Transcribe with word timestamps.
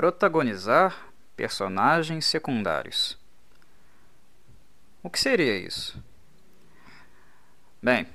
Protagonizar 0.00 1.12
personagens 1.36 2.24
secundários. 2.24 3.18
O 5.02 5.10
que 5.10 5.20
seria 5.20 5.58
isso? 5.58 6.02
Bem, 7.82 8.06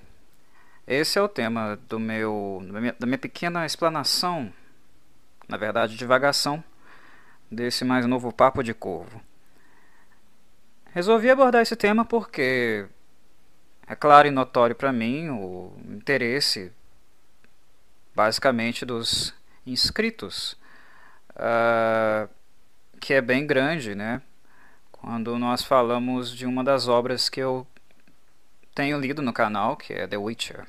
esse 0.88 1.20
é 1.20 1.22
o 1.22 1.30
tema 1.30 1.78
do 1.88 2.00
meu, 2.00 2.60
da 2.72 2.82
minha, 2.82 2.96
da 2.98 3.06
minha 3.06 3.20
pequena 3.20 3.68
explanação, 3.68 4.52
na 5.48 5.58
verdade, 5.58 5.96
divagação, 5.96 6.64
desse 7.52 7.86
mais 7.86 8.08
novo 8.08 8.34
Papo 8.34 8.64
de 8.64 8.74
Corvo. 8.74 9.22
Resolvi 10.92 11.30
abordar 11.30 11.62
esse 11.62 11.76
tema 11.76 12.04
porque 12.04 12.88
é 13.86 13.96
claro 13.96 14.28
e 14.28 14.32
notório 14.32 14.76
para 14.76 14.92
mim 14.92 15.30
o 15.30 15.72
interesse, 15.88 16.72
basicamente, 18.16 18.84
dos 18.84 19.36
inscritos, 19.68 20.58
uh, 21.36 22.30
que 23.00 23.14
é 23.14 23.22
bem 23.22 23.46
grande, 23.46 23.96
né? 23.96 24.22
Quando 24.92 25.38
nós 25.38 25.64
falamos 25.64 26.36
de 26.36 26.46
uma 26.46 26.64
das 26.64 26.88
obras 26.88 27.30
que 27.30 27.40
eu 27.40 27.68
tenho 28.74 29.00
lido 29.00 29.22
no 29.22 29.32
canal, 29.32 29.78
que 29.78 29.94
é 29.94 30.08
The 30.08 30.18
Witcher. 30.18 30.68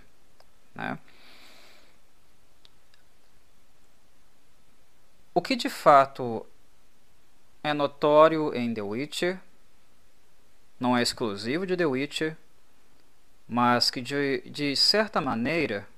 Né? 0.74 0.98
O 5.34 5.42
que 5.42 5.56
de 5.56 5.68
fato 5.68 6.46
é 7.62 7.72
notório 7.72 8.54
em 8.54 8.72
The 8.72 8.82
Witcher, 8.82 9.40
não 10.78 10.96
é 10.96 11.02
exclusivo 11.02 11.66
de 11.66 11.76
The 11.76 11.86
Witcher, 11.86 12.36
mas 13.48 13.90
que 13.90 14.00
de, 14.00 14.42
de 14.46 14.76
certa 14.76 15.20
maneira 15.20 15.88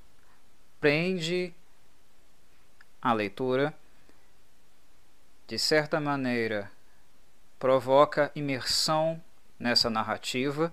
prende 0.80 1.52
a 3.02 3.12
leitura, 3.12 3.74
de 5.48 5.58
certa 5.58 5.98
maneira 5.98 6.70
provoca 7.58 8.30
imersão 8.34 9.20
nessa 9.58 9.88
narrativa. 9.88 10.70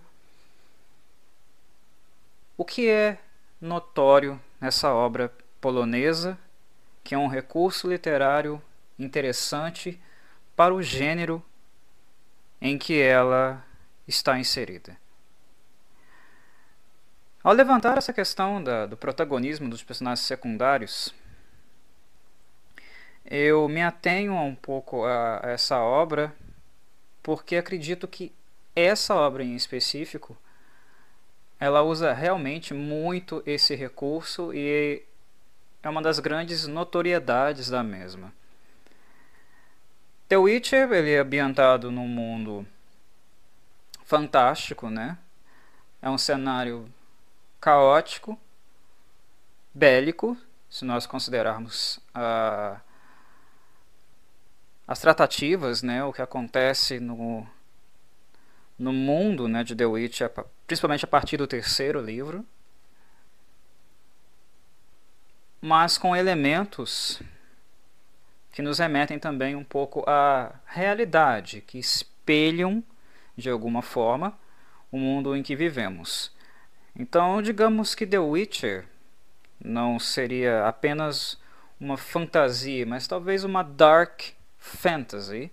O 2.58 2.66
que 2.66 2.90
é 2.90 3.18
notório 3.60 4.40
nessa 4.60 4.94
obra 4.94 5.34
polonesa, 5.62 6.38
que 7.06 7.16
é 7.16 7.18
um 7.18 7.28
recurso 7.28 7.88
literário 7.88 8.62
interessante 9.00 10.00
para 10.58 10.74
o 10.74 10.84
gênero 10.84 11.42
em 12.62 12.78
que 12.78 13.00
ela 13.00 13.66
está 14.06 14.38
inserida. 14.38 14.98
Ao 17.42 17.54
levantar 17.54 17.98
essa 17.98 18.12
questão 18.12 18.62
da, 18.62 18.86
do 18.86 18.98
protagonismo 18.98 19.70
dos 19.70 19.84
personagens 19.84 20.26
secundários, 20.26 21.14
eu 23.26 23.68
me 23.68 23.82
atenho 23.82 24.34
um 24.36 24.56
pouco 24.56 25.06
a, 25.06 25.46
a 25.46 25.50
essa 25.50 25.80
obra 25.80 26.34
porque 27.24 27.56
acredito 27.56 28.08
que 28.08 28.32
essa 28.76 29.16
obra 29.16 29.44
em 29.44 29.56
específico 29.56 30.38
ela 31.60 31.82
usa 31.82 32.14
realmente 32.14 32.74
muito 32.74 33.42
esse 33.46 33.74
recurso 33.76 34.54
e 34.54 35.02
é 35.82 35.90
uma 35.90 36.02
das 36.02 36.20
grandes 36.20 36.68
notoriedades 36.68 37.70
da 37.70 37.82
mesma. 37.82 38.34
The 40.28 40.38
Witcher 40.38 40.92
ele 40.92 41.14
é 41.14 41.20
ambientado 41.20 41.92
num 41.92 42.08
mundo 42.08 42.66
fantástico, 44.04 44.90
né? 44.90 45.18
É 46.02 46.10
um 46.10 46.18
cenário 46.18 46.92
caótico, 47.62 48.38
bélico, 49.74 50.38
se 50.70 50.84
nós 50.86 51.06
considerarmos 51.06 51.98
uh, 52.16 52.80
as 54.88 55.00
tratativas, 55.00 55.82
né, 55.82 56.04
o 56.04 56.14
que 56.14 56.22
acontece 56.22 57.00
no, 57.00 57.46
no 58.78 58.94
mundo 58.94 59.48
né, 59.48 59.64
de 59.64 59.76
The 59.76 59.86
Witcher 59.86 60.32
principalmente 60.68 61.06
a 61.06 61.08
partir 61.08 61.38
do 61.38 61.48
terceiro 61.48 62.02
livro, 62.02 62.46
mas 65.62 65.98
com 65.98 66.16
elementos 66.16 67.22
que 68.52 68.62
nos 68.62 68.80
remetem 68.80 69.20
também 69.20 69.56
um 69.56 69.64
pouco 69.64 70.04
à 70.08 70.56
realidade, 70.66 71.62
que 71.62 71.78
espelham 71.78 72.84
de 73.36 73.50
alguma 73.50 73.82
forma 73.82 74.38
o 74.92 74.98
mundo 74.98 75.36
em 75.36 75.44
que 75.44 75.56
vivemos. 75.56 76.32
Então, 76.96 77.42
digamos 77.42 77.94
que 77.94 78.08
The 78.08 78.20
Witcher 78.20 78.86
não 79.60 80.00
seria 80.00 80.66
apenas 80.66 81.38
uma 81.80 81.98
fantasia, 81.98 82.86
mas 82.86 83.08
talvez 83.08 83.44
uma 83.44 83.64
dark 83.64 84.35
fantasy 84.66 85.52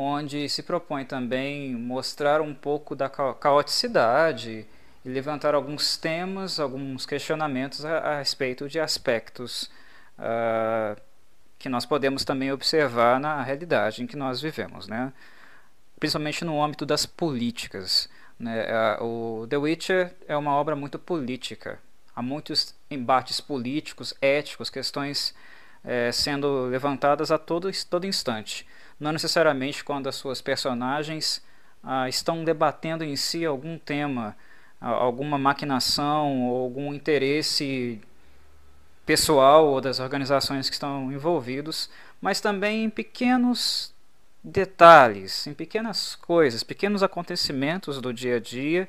onde 0.00 0.48
se 0.48 0.62
propõe 0.62 1.04
também 1.04 1.74
mostrar 1.74 2.40
um 2.40 2.54
pouco 2.54 2.94
da 2.94 3.08
caoticidade 3.08 4.64
e 5.04 5.08
levantar 5.08 5.56
alguns 5.56 5.96
temas, 5.96 6.60
alguns 6.60 7.04
questionamentos 7.04 7.84
a, 7.84 7.98
a 7.98 8.18
respeito 8.18 8.68
de 8.68 8.78
aspectos 8.78 9.68
uh, 10.18 11.00
que 11.58 11.68
nós 11.68 11.84
podemos 11.84 12.24
também 12.24 12.52
observar 12.52 13.18
na 13.18 13.42
realidade 13.42 14.00
em 14.00 14.06
que 14.06 14.16
nós 14.16 14.40
vivemos, 14.40 14.86
né? 14.86 15.12
principalmente 15.98 16.44
no 16.44 16.62
âmbito 16.62 16.86
das 16.86 17.04
políticas. 17.04 18.08
Né? 18.38 18.68
O 19.00 19.48
The 19.50 19.56
Witcher 19.56 20.14
é 20.28 20.36
uma 20.36 20.52
obra 20.52 20.76
muito 20.76 20.96
política. 20.96 21.80
Há 22.14 22.22
muitos 22.22 22.72
embates 22.88 23.40
políticos, 23.40 24.14
éticos, 24.22 24.70
questões 24.70 25.34
eh, 25.84 26.10
sendo 26.12 26.66
levantadas 26.66 27.30
a 27.30 27.38
todo, 27.38 27.70
todo 27.88 28.06
instante. 28.06 28.66
Não 28.98 29.12
necessariamente 29.12 29.84
quando 29.84 30.08
as 30.08 30.16
suas 30.16 30.40
personagens 30.40 31.42
ah, 31.82 32.08
estão 32.08 32.44
debatendo 32.44 33.04
em 33.04 33.16
si 33.16 33.44
algum 33.44 33.78
tema, 33.78 34.36
alguma 34.80 35.38
maquinação 35.38 36.48
ou 36.48 36.62
algum 36.62 36.92
interesse 36.94 38.00
pessoal 39.06 39.66
ou 39.66 39.80
das 39.80 40.00
organizações 40.00 40.68
que 40.68 40.74
estão 40.74 41.10
envolvidos, 41.12 41.88
mas 42.20 42.40
também 42.40 42.84
em 42.84 42.90
pequenos 42.90 43.94
detalhes, 44.42 45.46
em 45.46 45.54
pequenas 45.54 46.14
coisas, 46.16 46.62
pequenos 46.62 47.02
acontecimentos 47.02 48.00
do 48.00 48.12
dia 48.12 48.36
a 48.36 48.40
dia, 48.40 48.88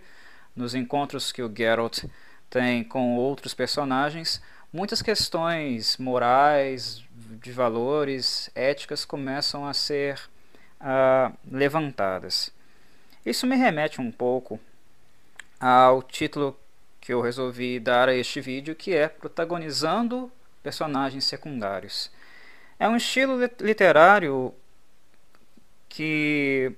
nos 0.56 0.76
encontros 0.76 1.32
que 1.32 1.42
o 1.42 1.52
Geralt 1.56 2.04
tem 2.50 2.84
com 2.84 3.16
outros 3.16 3.54
personagens, 3.54 4.42
muitas 4.72 5.02
questões 5.02 5.98
morais, 5.98 7.04
de 7.42 7.52
valores, 7.52 8.50
éticas 8.54 9.06
começam 9.06 9.66
a 9.66 9.74
ser 9.74 10.20
uh, 10.80 11.36
levantadas. 11.50 12.52
Isso 13.26 13.46
me 13.46 13.56
remete 13.56 14.02
um 14.02 14.12
pouco 14.12 14.60
ao 15.60 16.02
título 16.02 16.58
que 17.02 17.14
eu 17.14 17.22
resolvi 17.22 17.80
dar 17.80 18.10
a 18.10 18.16
este 18.16 18.42
vídeo, 18.42 18.76
que 18.76 18.94
é 18.94 19.08
Protagonizando 19.08 20.32
Personagens 20.62 21.26
Secundários. 21.26 22.12
É 22.80 22.88
um 22.88 22.96
estilo 22.96 23.38
literário 23.60 24.54
que 25.88 26.72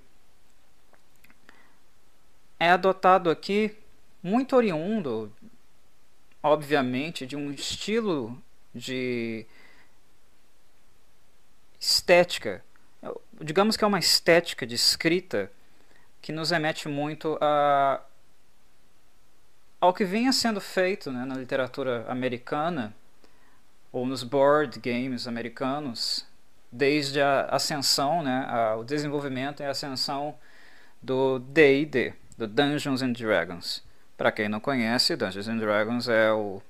é 2.59 2.69
adotado 2.71 3.29
aqui 3.29 3.75
muito 4.23 4.55
oriundo, 4.55 5.31
obviamente, 6.43 7.25
de 7.25 7.35
um 7.35 7.51
estilo 7.51 8.41
de 8.73 9.45
estética. 11.79 12.63
Digamos 13.39 13.75
que 13.75 13.83
é 13.83 13.87
uma 13.87 13.99
estética 13.99 14.65
de 14.65 14.75
escrita 14.75 15.51
que 16.21 16.31
nos 16.31 16.51
remete 16.51 16.87
muito 16.87 17.37
a, 17.41 18.01
ao 19.79 19.93
que 19.93 20.05
vinha 20.05 20.31
sendo 20.31 20.61
feito 20.61 21.11
né, 21.11 21.25
na 21.25 21.35
literatura 21.35 22.05
americana 22.07 22.93
ou 23.91 24.05
nos 24.05 24.23
board 24.23 24.79
games 24.79 25.27
americanos 25.27 26.25
desde 26.71 27.19
a 27.19 27.45
ascensão, 27.45 28.23
né, 28.23 28.45
a, 28.47 28.75
o 28.75 28.83
desenvolvimento 28.83 29.61
e 29.61 29.65
a 29.65 29.71
ascensão 29.71 30.35
do 31.01 31.39
D&D, 31.39 32.13
do 32.37 32.47
Dungeons 32.47 33.01
and 33.01 33.13
Dragons. 33.13 33.83
Para 34.21 34.31
quem 34.31 34.47
não 34.47 34.59
conhece, 34.59 35.15
Dungeons 35.15 35.47
and 35.47 35.57
Dragons 35.57 36.07
é 36.07 36.31
o 36.31 36.61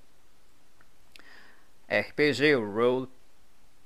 RPG, 1.86 2.56
o 2.56 2.74
Role 2.74 3.10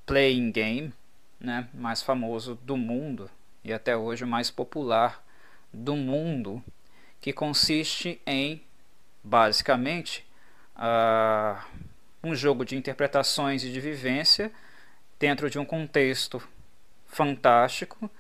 Playing 0.06 0.52
Game, 0.52 0.94
né, 1.40 1.68
mais 1.74 2.04
famoso 2.04 2.60
do 2.62 2.78
mundo 2.78 3.28
e 3.64 3.74
até 3.74 3.98
hoje 3.98 4.24
o 4.24 4.28
mais 4.28 4.52
popular 4.52 5.26
do 5.74 5.96
mundo, 5.96 6.64
que 7.20 7.34
consiste 7.34 8.22
em 8.24 8.62
basicamente 9.24 10.24
uh, 10.76 11.60
um 12.24 12.36
jogo 12.36 12.64
de 12.64 12.76
interpretações 12.76 13.64
e 13.64 13.72
de 13.72 13.82
vivência 13.82 14.52
dentro 15.18 15.50
de 15.50 15.58
um 15.58 15.66
contexto 15.66 16.40
fantástico 17.08 18.12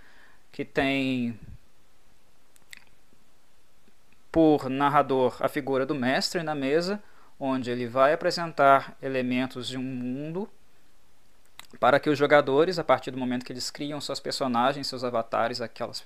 que 0.52 0.66
tem 0.66 1.40
por 4.36 4.70
narrador 4.70 5.38
a 5.40 5.48
figura 5.48 5.86
do 5.86 5.96
mestre 5.96 6.44
na 6.44 6.54
mesa, 6.54 7.02
onde 7.40 7.72
ele 7.72 7.88
vai 7.88 8.12
apresentar 8.12 8.98
elementos 9.02 9.66
de 9.66 9.78
um 9.78 9.82
mundo 9.82 10.50
para 11.80 12.02
que 12.02 12.10
os 12.10 12.20
jogadores, 12.20 12.78
a 12.78 12.84
partir 12.84 13.12
do 13.12 13.18
momento 13.18 13.46
que 13.46 13.54
eles 13.54 13.72
criam 13.72 14.02
suas 14.02 14.20
personagens, 14.20 14.88
seus 14.88 15.06
avatares, 15.06 15.62
aquelas, 15.62 16.04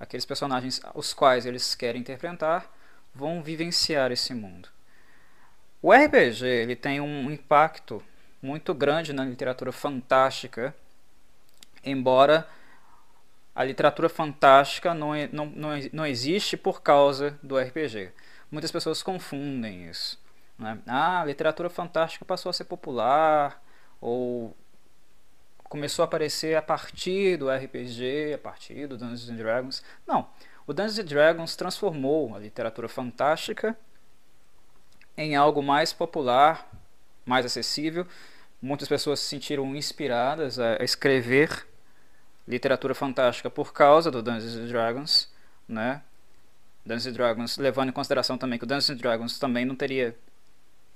aqueles 0.00 0.24
personagens 0.24 0.80
os 0.94 1.12
quais 1.12 1.44
eles 1.44 1.74
querem 1.74 2.00
interpretar, 2.00 2.66
vão 3.14 3.42
vivenciar 3.42 4.10
esse 4.10 4.32
mundo. 4.32 4.70
O 5.82 5.92
RPG 5.92 6.46
ele 6.46 6.76
tem 6.76 6.98
um 6.98 7.30
impacto 7.30 8.02
muito 8.40 8.72
grande 8.72 9.12
na 9.12 9.22
literatura 9.22 9.70
fantástica, 9.70 10.74
embora 11.84 12.48
a 13.56 13.64
literatura 13.64 14.10
fantástica 14.10 14.92
não, 14.92 15.12
não, 15.32 15.46
não, 15.46 15.70
não 15.90 16.06
existe 16.06 16.58
por 16.58 16.82
causa 16.82 17.38
do 17.42 17.58
RPG. 17.58 18.12
Muitas 18.50 18.70
pessoas 18.70 19.02
confundem 19.02 19.88
isso. 19.88 20.20
Né? 20.58 20.78
Ah, 20.86 21.22
a 21.22 21.24
literatura 21.24 21.70
fantástica 21.70 22.22
passou 22.22 22.50
a 22.50 22.52
ser 22.52 22.64
popular, 22.64 23.62
ou 23.98 24.54
começou 25.64 26.02
a 26.02 26.06
aparecer 26.06 26.54
a 26.54 26.60
partir 26.60 27.38
do 27.38 27.50
RPG, 27.50 28.34
a 28.34 28.38
partir 28.38 28.86
do 28.86 28.98
Dungeons 28.98 29.30
and 29.30 29.36
Dragons. 29.36 29.82
Não, 30.06 30.28
o 30.66 30.74
Dungeons 30.74 30.98
and 30.98 31.06
Dragons 31.06 31.56
transformou 31.56 32.36
a 32.36 32.38
literatura 32.38 32.88
fantástica 32.88 33.74
em 35.16 35.34
algo 35.34 35.62
mais 35.62 35.94
popular, 35.94 36.70
mais 37.24 37.46
acessível. 37.46 38.06
Muitas 38.60 38.86
pessoas 38.86 39.20
se 39.20 39.30
sentiram 39.30 39.74
inspiradas 39.74 40.58
a 40.58 40.84
escrever 40.84 41.66
literatura 42.46 42.94
fantástica 42.94 43.50
por 43.50 43.72
causa 43.72 44.10
do 44.10 44.22
Dungeons 44.22 44.54
and 44.54 44.66
Dragons, 44.66 45.28
né? 45.68 46.02
Dungeons 46.84 47.06
and 47.06 47.12
Dragons, 47.12 47.58
levando 47.58 47.88
em 47.88 47.92
consideração 47.92 48.38
também 48.38 48.58
que 48.58 48.64
o 48.64 48.68
Dungeons 48.68 48.90
and 48.90 48.96
Dragons 48.96 49.38
também 49.38 49.64
não 49.64 49.74
teria 49.74 50.16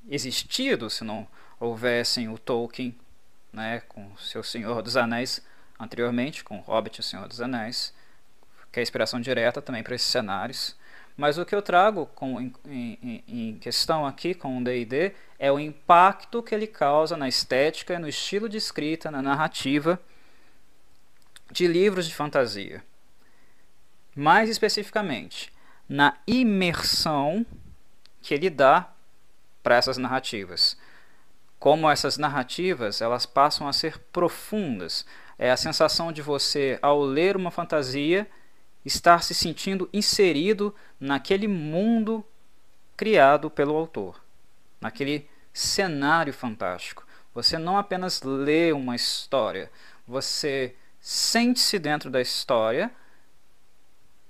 existido 0.08 0.88
se 0.88 1.02
não 1.02 1.26
houvessem 1.58 2.28
o 2.28 2.38
Tolkien 2.38 2.96
né, 3.52 3.82
com 3.88 4.16
seu 4.16 4.42
Senhor 4.42 4.80
dos 4.82 4.96
Anéis 4.96 5.42
anteriormente, 5.78 6.44
com 6.44 6.58
Hobbit 6.58 6.98
e 6.98 7.00
o 7.00 7.02
Senhor 7.02 7.26
dos 7.26 7.40
Anéis, 7.40 7.92
que 8.70 8.78
é 8.78 8.82
inspiração 8.82 9.20
direta 9.20 9.60
também 9.60 9.82
para 9.82 9.94
esses 9.94 10.06
cenários. 10.06 10.76
Mas 11.16 11.38
o 11.38 11.44
que 11.44 11.54
eu 11.54 11.60
trago 11.60 12.06
com, 12.14 12.40
em, 12.40 12.54
em, 12.66 13.24
em 13.26 13.58
questão 13.58 14.06
aqui 14.06 14.32
com 14.32 14.58
o 14.58 14.64
D&D 14.64 15.12
é 15.38 15.50
o 15.50 15.58
impacto 15.58 16.42
que 16.42 16.54
ele 16.54 16.66
causa 16.66 17.16
na 17.16 17.28
estética, 17.28 17.98
no 17.98 18.08
estilo 18.08 18.48
de 18.48 18.56
escrita, 18.56 19.10
na 19.10 19.20
narrativa 19.20 20.00
de 21.50 21.66
livros 21.66 22.06
de 22.06 22.14
fantasia. 22.14 22.82
Mais 24.14 24.48
especificamente, 24.48 25.52
na 25.88 26.16
imersão 26.26 27.44
que 28.22 28.34
ele 28.34 28.50
dá 28.50 28.92
para 29.62 29.76
essas 29.76 29.96
narrativas 29.96 30.76
como 31.60 31.90
essas 31.90 32.16
narrativas 32.16 33.02
elas 33.02 33.26
passam 33.26 33.68
a 33.68 33.72
ser 33.72 33.98
profundas. 34.10 35.04
É 35.38 35.50
a 35.50 35.56
sensação 35.56 36.10
de 36.10 36.22
você, 36.22 36.78
ao 36.80 37.02
ler 37.02 37.36
uma 37.36 37.50
fantasia, 37.50 38.26
estar 38.82 39.22
se 39.22 39.34
sentindo 39.34 39.88
inserido 39.92 40.74
naquele 40.98 41.46
mundo 41.46 42.24
criado 42.96 43.50
pelo 43.50 43.76
autor, 43.76 44.22
naquele 44.80 45.28
cenário 45.52 46.32
fantástico. 46.32 47.06
Você 47.34 47.58
não 47.58 47.76
apenas 47.76 48.22
lê 48.22 48.72
uma 48.72 48.96
história, 48.96 49.70
você 50.08 50.74
sente-se 51.00 51.78
dentro 51.78 52.10
da 52.10 52.20
história 52.20 52.90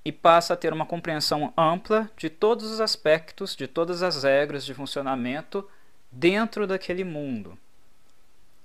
e 0.05 0.12
passa 0.12 0.55
a 0.55 0.56
ter 0.56 0.72
uma 0.72 0.87
compreensão 0.87 1.52
ampla 1.56 2.11
de 2.17 2.31
todos 2.31 2.70
os 2.70 2.81
aspectos, 2.81 3.55
de 3.55 3.67
todas 3.67 4.02
as 4.02 4.22
regras 4.22 4.64
de 4.64 4.72
funcionamento 4.72 5.69
dentro 6.11 6.67
daquele 6.67 7.05
mundo, 7.05 7.58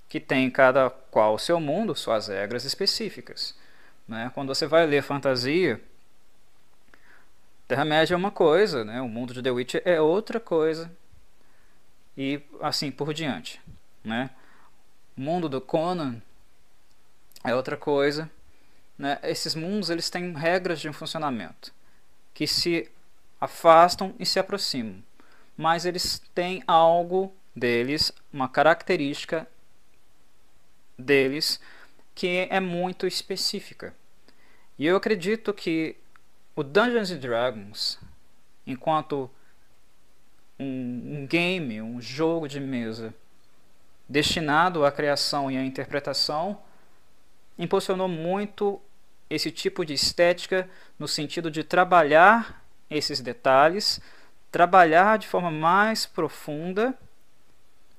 que 0.07 0.19
tem 0.19 0.49
cada 0.49 0.89
qual 0.89 1.33
o 1.33 1.39
seu 1.39 1.59
mundo, 1.59 1.95
suas 1.95 2.27
regras 2.27 2.63
específicas. 2.63 3.55
Né? 4.07 4.31
Quando 4.33 4.53
você 4.53 4.65
vai 4.65 4.85
ler 4.85 5.03
fantasia, 5.03 5.81
Terra-média 7.67 8.13
é 8.13 8.17
uma 8.17 8.29
coisa, 8.29 8.85
né? 8.85 9.01
o 9.01 9.09
mundo 9.09 9.33
de 9.33 9.41
The 9.41 9.49
Witcher 9.49 9.81
é 9.85 9.99
outra 9.99 10.39
coisa, 10.39 10.91
e 12.15 12.39
assim 12.61 12.91
por 12.91 13.11
diante. 13.11 13.59
Né? 14.03 14.29
O 15.17 15.21
mundo 15.21 15.49
do 15.49 15.59
Conan 15.59 16.21
é 17.45 17.55
outra 17.55 17.77
coisa. 17.77 18.29
Né? 18.97 19.19
Esses 19.23 19.55
mundos 19.55 19.89
eles 19.89 20.09
têm 20.09 20.33
regras 20.33 20.79
de 20.79 20.91
funcionamento 20.91 21.73
que 22.33 22.47
se 22.47 22.89
afastam 23.39 24.13
e 24.19 24.25
se 24.25 24.39
aproximam 24.39 25.03
mas 25.57 25.85
eles 25.85 26.21
têm 26.33 26.63
algo 26.67 27.33
deles, 27.55 28.11
uma 28.31 28.49
característica 28.49 29.47
deles 30.97 31.59
que 32.13 32.47
é 32.49 32.59
muito 32.59 33.07
específica. 33.07 33.93
E 34.77 34.85
eu 34.85 34.95
acredito 34.95 35.53
que 35.53 35.95
o 36.55 36.63
Dungeons 36.63 37.11
and 37.11 37.17
Dragons, 37.17 37.99
enquanto 38.65 39.29
um, 40.59 41.19
um 41.19 41.27
game, 41.27 41.81
um 41.81 42.01
jogo 42.01 42.47
de 42.47 42.59
mesa 42.59 43.13
destinado 44.07 44.85
à 44.85 44.91
criação 44.91 45.49
e 45.49 45.57
à 45.57 45.63
interpretação, 45.63 46.61
impulsionou 47.57 48.07
muito 48.07 48.81
esse 49.29 49.51
tipo 49.51 49.85
de 49.85 49.93
estética 49.93 50.69
no 50.99 51.07
sentido 51.07 51.49
de 51.49 51.63
trabalhar 51.63 52.63
esses 52.89 53.19
detalhes 53.19 54.01
trabalhar 54.55 55.17
de 55.17 55.27
forma 55.27 55.51
mais 55.51 56.05
profunda 56.05 56.97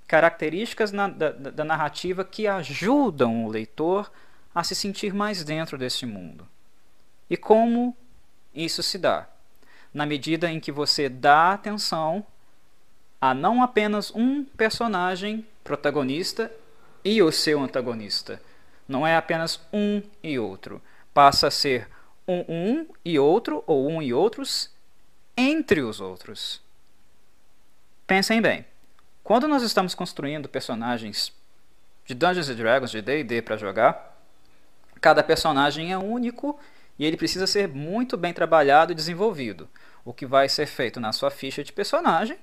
características 0.06 0.90
na, 0.90 1.06
da, 1.06 1.30
da 1.30 1.64
narrativa 1.64 2.24
que 2.24 2.46
ajudam 2.46 3.44
o 3.44 3.50
leitor 3.50 4.10
a 4.54 4.64
se 4.64 4.74
sentir 4.74 5.12
mais 5.12 5.44
dentro 5.44 5.76
desse 5.76 6.06
mundo. 6.06 6.48
E 7.28 7.36
como 7.36 7.94
isso 8.54 8.82
se 8.82 8.96
dá? 8.96 9.28
Na 9.92 10.06
medida 10.06 10.50
em 10.50 10.58
que 10.58 10.72
você 10.72 11.10
dá 11.10 11.52
atenção 11.52 12.24
a 13.20 13.34
não 13.34 13.62
apenas 13.62 14.10
um 14.14 14.42
personagem 14.42 15.46
protagonista 15.62 16.50
e 17.04 17.22
o 17.22 17.30
seu 17.30 17.60
antagonista. 17.60 18.40
Não 18.88 19.06
é 19.06 19.16
apenas 19.16 19.60
um 19.72 20.02
e 20.22 20.38
outro. 20.38 20.80
Passa 21.12 21.48
a 21.48 21.50
ser 21.50 21.88
um, 22.26 22.44
um 22.48 22.86
e 23.04 23.18
outro, 23.18 23.62
ou 23.66 23.88
um 23.88 24.02
e 24.02 24.12
outros, 24.12 24.70
entre 25.36 25.80
os 25.80 26.00
outros. 26.00 26.60
Pensem 28.06 28.40
bem, 28.40 28.64
quando 29.24 29.48
nós 29.48 29.62
estamos 29.62 29.94
construindo 29.94 30.48
personagens 30.48 31.32
de 32.04 32.14
Dungeons 32.14 32.48
Dragons, 32.48 32.90
de 32.90 33.02
D&D 33.02 33.42
para 33.42 33.56
jogar, 33.56 34.16
cada 35.00 35.22
personagem 35.22 35.92
é 35.92 35.98
único 35.98 36.58
e 36.98 37.04
ele 37.04 37.16
precisa 37.16 37.46
ser 37.46 37.68
muito 37.68 38.16
bem 38.16 38.32
trabalhado 38.32 38.92
e 38.92 38.94
desenvolvido, 38.94 39.68
o 40.04 40.12
que 40.12 40.24
vai 40.24 40.48
ser 40.48 40.66
feito 40.66 41.00
na 41.00 41.12
sua 41.12 41.30
ficha 41.30 41.64
de 41.64 41.72
personagem 41.72 42.38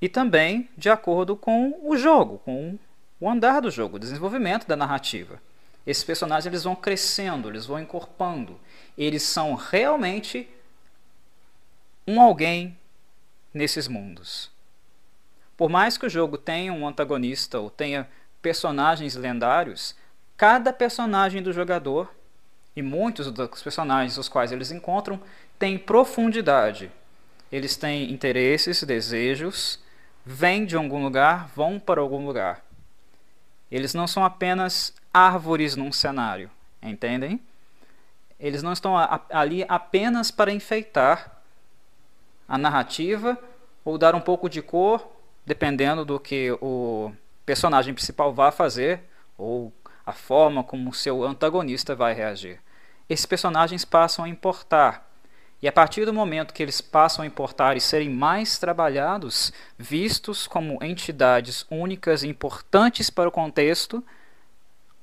e 0.00 0.08
também 0.08 0.68
de 0.76 0.88
acordo 0.88 1.36
com 1.36 1.78
o 1.82 1.96
jogo, 1.96 2.38
com 2.38 2.78
o 3.20 3.28
andar 3.28 3.60
do 3.60 3.70
jogo, 3.70 3.96
o 3.96 4.00
desenvolvimento 4.00 4.66
da 4.66 4.74
narrativa. 4.74 5.40
Esses 5.86 6.02
personagens 6.02 6.46
eles 6.46 6.64
vão 6.64 6.74
crescendo, 6.74 7.48
eles 7.48 7.66
vão 7.66 7.78
encorpando, 7.78 8.58
eles 8.96 9.22
são 9.22 9.54
realmente 9.54 10.48
um 12.06 12.20
alguém 12.20 12.76
nesses 13.52 13.86
mundos. 13.86 14.50
Por 15.56 15.68
mais 15.68 15.98
que 15.98 16.06
o 16.06 16.10
jogo 16.10 16.38
tenha 16.38 16.72
um 16.72 16.86
antagonista 16.88 17.58
ou 17.58 17.68
tenha 17.68 18.08
personagens 18.40 19.14
lendários, 19.14 19.94
cada 20.36 20.72
personagem 20.72 21.42
do 21.42 21.52
jogador 21.52 22.10
e 22.74 22.80
muitos 22.80 23.30
dos 23.30 23.62
personagens 23.62 24.16
os 24.16 24.28
quais 24.28 24.52
eles 24.52 24.70
encontram 24.70 25.20
têm 25.58 25.76
profundidade. 25.76 26.90
Eles 27.52 27.76
têm 27.76 28.10
interesses, 28.10 28.82
desejos, 28.82 29.78
vêm 30.24 30.64
de 30.64 30.76
algum 30.76 31.02
lugar, 31.02 31.50
vão 31.54 31.78
para 31.78 32.00
algum 32.00 32.24
lugar. 32.24 32.64
Eles 33.70 33.94
não 33.94 34.06
são 34.06 34.24
apenas 34.24 34.92
árvores 35.12 35.76
num 35.76 35.92
cenário, 35.92 36.50
entendem? 36.82 37.40
Eles 38.38 38.62
não 38.62 38.72
estão 38.72 38.94
ali 39.30 39.64
apenas 39.68 40.30
para 40.30 40.52
enfeitar 40.52 41.42
a 42.48 42.56
narrativa 42.56 43.38
ou 43.84 43.98
dar 43.98 44.14
um 44.14 44.20
pouco 44.20 44.48
de 44.48 44.62
cor, 44.62 45.06
dependendo 45.44 46.04
do 46.04 46.18
que 46.18 46.50
o 46.60 47.12
personagem 47.44 47.94
principal 47.94 48.32
vá 48.32 48.50
fazer 48.50 49.02
ou 49.36 49.72
a 50.04 50.12
forma 50.12 50.64
como 50.64 50.90
o 50.90 50.94
seu 50.94 51.22
antagonista 51.22 51.94
vai 51.94 52.12
reagir. 52.14 52.60
Esses 53.08 53.26
personagens 53.26 53.84
passam 53.84 54.24
a 54.24 54.28
importar. 54.28 55.09
E 55.62 55.68
a 55.68 55.72
partir 55.72 56.06
do 56.06 56.12
momento 56.12 56.54
que 56.54 56.62
eles 56.62 56.80
passam 56.80 57.22
a 57.22 57.26
importar 57.26 57.76
e 57.76 57.80
serem 57.80 58.08
mais 58.08 58.58
trabalhados, 58.58 59.52
vistos 59.78 60.46
como 60.46 60.82
entidades 60.82 61.66
únicas 61.70 62.22
e 62.22 62.28
importantes 62.28 63.10
para 63.10 63.28
o 63.28 63.32
contexto, 63.32 64.02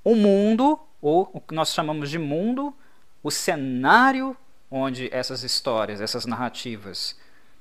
o 0.03 0.15
mundo, 0.15 0.79
ou 0.99 1.29
o 1.31 1.39
que 1.39 1.53
nós 1.53 1.73
chamamos 1.73 2.09
de 2.09 2.17
mundo, 2.17 2.73
o 3.21 3.29
cenário 3.29 4.35
onde 4.69 5.13
essas 5.13 5.43
histórias, 5.43 6.01
essas 6.01 6.25
narrativas 6.25 7.15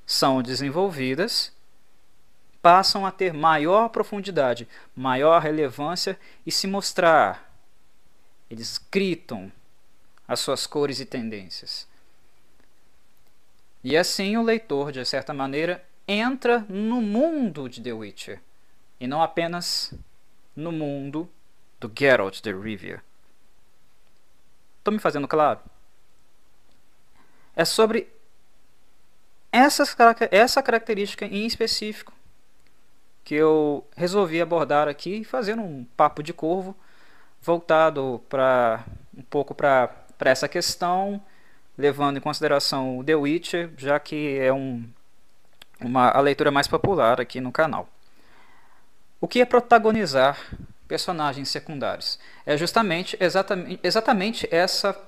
são 0.05 0.41
desenvolvidas, 0.41 1.53
passam 2.61 3.05
a 3.05 3.11
ter 3.11 3.31
maior 3.31 3.89
profundidade, 3.89 4.67
maior 4.95 5.41
relevância 5.41 6.19
e 6.45 6.51
se 6.51 6.65
mostrar. 6.65 7.53
Eles 8.49 8.79
gritam 8.91 9.51
as 10.27 10.39
suas 10.39 10.65
cores 10.65 10.99
e 10.99 11.05
tendências. 11.05 11.87
E 13.83 13.95
assim 13.95 14.37
o 14.37 14.43
leitor, 14.43 14.91
de 14.91 15.03
certa 15.05 15.33
maneira, 15.33 15.83
entra 16.07 16.65
no 16.69 17.01
mundo 17.01 17.69
de 17.69 17.81
The 17.81 17.93
Witcher 17.93 18.41
e 18.99 19.07
não 19.07 19.21
apenas 19.21 19.93
no 20.55 20.71
mundo 20.71 21.29
do 21.79 21.91
Geralt 21.97 22.41
de 22.41 22.51
Rivia. 22.51 23.03
Estou 24.79 24.93
me 24.93 24.99
fazendo 24.99 25.27
claro? 25.27 25.59
É 27.55 27.65
sobre 27.65 28.07
essas, 29.51 29.95
essa 30.31 30.61
característica 30.63 31.25
em 31.25 31.45
específico 31.45 32.13
que 33.23 33.35
eu 33.35 33.85
resolvi 33.95 34.41
abordar 34.41 34.87
aqui, 34.87 35.23
fazendo 35.23 35.61
um 35.61 35.83
papo 35.97 36.23
de 36.23 36.33
corvo 36.33 36.75
voltado 37.41 38.23
para 38.29 38.85
um 39.15 39.21
pouco 39.21 39.53
para 39.53 40.05
essa 40.21 40.47
questão, 40.47 41.21
levando 41.77 42.17
em 42.17 42.21
consideração 42.21 42.97
o 42.97 43.03
The 43.03 43.15
Witcher, 43.15 43.69
já 43.77 43.99
que 43.99 44.37
é 44.39 44.51
um, 44.51 44.83
uma, 45.79 46.09
a 46.09 46.19
leitura 46.19 46.49
mais 46.49 46.67
popular 46.67 47.21
aqui 47.21 47.39
no 47.39 47.51
canal. 47.51 47.87
O 49.21 49.27
que 49.27 49.41
é 49.41 49.45
protagonizar 49.45 50.39
personagens 50.87 51.49
secundários? 51.49 52.19
É 52.45 52.57
justamente 52.57 53.17
exatamente, 53.19 53.79
exatamente 53.83 54.47
essa 54.51 54.99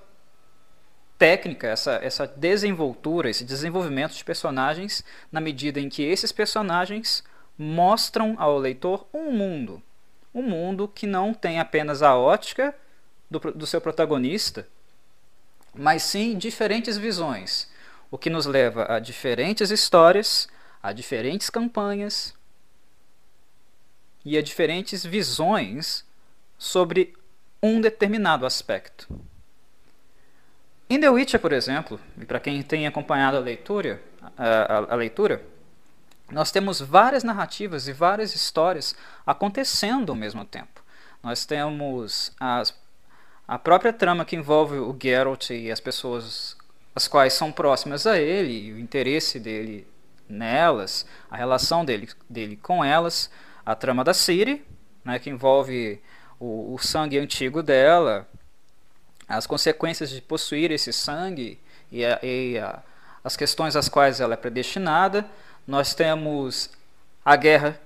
técnica, 1.17 1.67
essa, 1.67 1.99
essa 2.01 2.25
desenvoltura, 2.25 3.29
esse 3.29 3.43
desenvolvimento 3.43 4.13
de 4.13 4.23
personagens, 4.23 5.03
na 5.31 5.41
medida 5.41 5.79
em 5.79 5.89
que 5.89 6.03
esses 6.03 6.31
personagens 6.31 7.23
mostram 7.57 8.35
ao 8.37 8.57
leitor 8.57 9.05
um 9.13 9.31
mundo. 9.31 9.81
Um 10.33 10.41
mundo 10.41 10.87
que 10.87 11.05
não 11.05 11.33
tem 11.33 11.59
apenas 11.59 12.01
a 12.01 12.15
ótica 12.15 12.73
do, 13.29 13.39
do 13.39 13.67
seu 13.67 13.81
protagonista, 13.81 14.67
mas 15.73 16.03
sim 16.03 16.37
diferentes 16.37 16.97
visões, 16.97 17.69
o 18.11 18.17
que 18.17 18.29
nos 18.29 18.45
leva 18.45 18.85
a 18.91 18.99
diferentes 18.99 19.71
histórias, 19.71 20.47
a 20.81 20.91
diferentes 20.91 21.49
campanhas 21.49 22.33
e 24.25 24.37
a 24.37 24.41
diferentes 24.41 25.05
visões 25.05 26.05
sobre 26.57 27.13
um 27.61 27.81
determinado 27.81 28.45
aspecto. 28.45 29.07
Em 30.89 30.99
The 30.99 31.09
Witcher, 31.09 31.39
por 31.39 31.53
exemplo, 31.53 31.99
e 32.17 32.25
para 32.25 32.39
quem 32.39 32.63
tem 32.63 32.87
acompanhado 32.87 33.37
a 33.37 33.39
leitura, 33.39 34.01
a, 34.35 34.43
a, 34.45 34.77
a 34.93 34.95
leitura, 34.95 35.45
nós 36.31 36.51
temos 36.51 36.79
várias 36.79 37.23
narrativas 37.23 37.87
e 37.87 37.93
várias 37.93 38.35
histórias 38.35 38.95
acontecendo 39.25 40.11
ao 40.11 40.15
mesmo 40.15 40.45
tempo. 40.45 40.83
Nós 41.21 41.45
temos 41.45 42.31
as, 42.39 42.73
a 43.49 43.57
própria 43.57 43.91
trama 43.91 44.23
que 44.23 44.35
envolve 44.35 44.77
o 44.77 44.95
Geralt 45.01 45.49
e 45.49 45.71
as 45.71 45.79
pessoas 45.79 46.55
as 46.93 47.07
quais 47.07 47.33
são 47.33 47.51
próximas 47.51 48.05
a 48.05 48.15
ele, 48.19 48.73
o 48.73 48.79
interesse 48.79 49.39
dele 49.39 49.87
nelas, 50.29 51.03
a 51.31 51.35
relação 51.35 51.83
dele, 51.83 52.07
dele 52.29 52.59
com 52.61 52.85
elas, 52.85 53.27
a 53.65 53.73
trama 53.73 54.03
da 54.03 54.13
Ciri, 54.13 54.63
né, 55.03 55.17
que 55.17 55.31
envolve 55.31 55.99
o, 56.39 56.75
o 56.75 56.77
sangue 56.77 57.17
antigo 57.17 57.63
dela, 57.63 58.27
as 59.27 59.47
consequências 59.47 60.11
de 60.11 60.21
possuir 60.21 60.69
esse 60.69 60.93
sangue 60.93 61.59
e, 61.91 62.05
a, 62.05 62.19
e 62.21 62.59
a, 62.59 62.83
as 63.23 63.35
questões 63.35 63.75
às 63.75 63.89
quais 63.89 64.19
ela 64.19 64.35
é 64.35 64.37
predestinada. 64.37 65.25
Nós 65.65 65.95
temos 65.95 66.69
a 67.25 67.35
guerra 67.35 67.81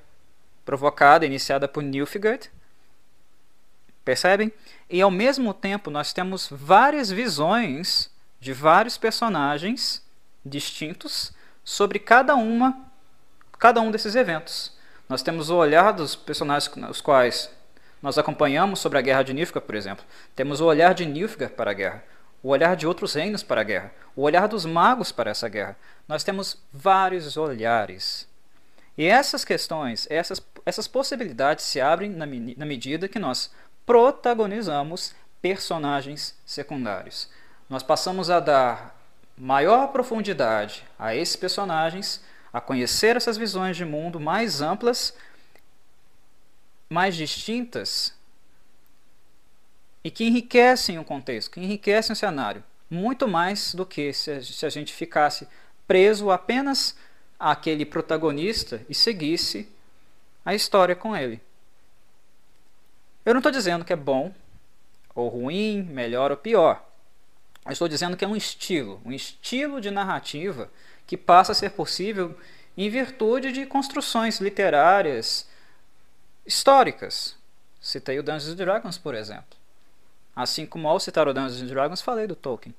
provocada, 0.66 1.26
iniciada 1.26 1.70
por 1.70 1.82
Nilfgaard, 1.82 2.52
percebem? 4.04 4.52
E 4.90 5.02
ao 5.02 5.12
mesmo 5.12 5.54
tempo 5.54 5.90
nós 5.90 6.14
temos 6.14 6.48
várias 6.52 7.10
visões 7.10 8.12
de 8.40 8.54
vários 8.54 8.98
personagens 8.98 10.04
distintos 10.46 11.34
sobre 11.64 12.00
cada 12.00 12.36
uma, 12.36 12.78
cada 13.58 13.80
um 13.82 13.90
desses 13.90 14.16
eventos. 14.16 14.74
Nós 15.08 15.22
temos 15.22 15.50
o 15.50 15.56
olhar 15.56 15.92
dos 15.92 16.16
personagens 16.16 16.72
os 16.90 17.02
quais 17.02 17.50
nós 18.02 18.18
acompanhamos 18.18 18.80
sobre 18.80 18.98
a 18.98 19.02
guerra 19.02 19.24
de 19.24 19.34
Nilfgaard, 19.34 19.66
por 19.66 19.76
exemplo. 19.76 20.06
Temos 20.36 20.60
o 20.60 20.66
olhar 20.66 20.94
de 20.94 21.06
Nilfgaard 21.06 21.56
para 21.56 21.72
a 21.72 21.74
guerra, 21.74 22.04
o 22.42 22.50
olhar 22.50 22.76
de 22.76 22.86
outros 22.86 23.14
reinos 23.14 23.42
para 23.42 23.62
a 23.62 23.64
guerra, 23.64 23.94
o 24.14 24.24
olhar 24.24 24.48
dos 24.48 24.66
magos 24.66 25.12
para 25.12 25.32
essa 25.32 25.48
guerra. 25.48 25.78
Nós 26.08 26.24
temos 26.24 26.58
vários 26.74 27.38
olhares. 27.38 28.28
E 28.98 29.06
essas 29.06 29.46
questões, 29.46 30.06
essas, 30.10 30.42
essas 30.66 30.88
possibilidades 30.88 31.66
se 31.66 31.80
abrem 31.80 32.10
na, 32.10 32.26
na 32.26 32.66
medida 32.66 33.08
que 33.08 33.18
nós 33.18 33.50
protagonizamos 33.86 35.16
personagens 35.42 36.36
secundários. 36.46 37.30
Nós 37.70 37.84
passamos 37.84 38.30
a 38.30 38.40
dar 38.40 39.00
maior 39.38 39.88
profundidade 39.88 40.84
a 40.98 41.16
esses 41.16 41.36
personagens, 41.36 42.22
a 42.52 42.62
conhecer 42.62 43.16
essas 43.16 43.36
visões 43.36 43.76
de 43.76 43.84
mundo 43.84 44.20
mais 44.20 44.62
amplas 44.62 45.14
mais 46.94 47.16
distintas 47.16 48.14
e 50.04 50.12
que 50.12 50.26
enriquecem 50.26 51.00
o 51.00 51.04
contexto, 51.04 51.52
que 51.52 51.60
enriquecem 51.60 52.14
o 52.14 52.16
cenário, 52.16 52.64
muito 52.90 53.28
mais 53.28 53.74
do 53.74 53.84
que 53.84 54.14
se 54.14 54.32
a, 54.32 54.70
gente 54.70 54.94
ficasse 54.94 55.48
preso 55.88 56.30
apenas 56.30 56.96
àquele 57.40 57.84
protagonista 57.84 58.86
e 58.88 58.94
seguisse 58.94 59.68
a 60.46 60.54
história 60.54 60.96
com 60.96 61.16
ele. 61.16 61.42
Eu 63.26 63.34
não 63.34 63.40
estou 63.40 63.52
dizendo 63.52 63.86
que 63.86 63.94
é 63.94 63.96
bom 63.96 64.34
ou 65.16 65.30
ruim, 65.30 65.84
melhor 65.84 66.32
ou 66.32 66.38
pior. 66.38 66.84
Eu 67.66 67.72
estou 67.72 67.88
dizendo 67.88 68.18
que 68.18 68.26
é 68.26 68.28
um 68.28 68.36
estilo, 68.36 69.02
um 69.06 69.12
estilo 69.12 69.80
de 69.80 69.90
narrativa 69.90 70.70
que 71.08 71.16
passa 71.16 71.54
a 71.54 71.56
ser 71.56 71.72
possível 71.72 72.38
em 72.76 72.90
virtude 72.90 73.52
de 73.52 73.66
construções 73.66 74.40
literárias 74.40 75.48
históricas. 76.46 77.38
Citei 77.80 78.20
o 78.20 78.24
Dungeons 78.24 78.56
Dragons, 78.56 78.98
por 78.98 79.16
exemplo. 79.16 79.58
Assim 80.36 80.66
como 80.66 80.88
ao 80.88 81.00
citar 81.00 81.28
o 81.28 81.34
Dungeons 81.34 81.70
Dragons, 81.70 82.02
falei 82.02 82.28
do 82.28 82.36
Tolkien. 82.36 82.76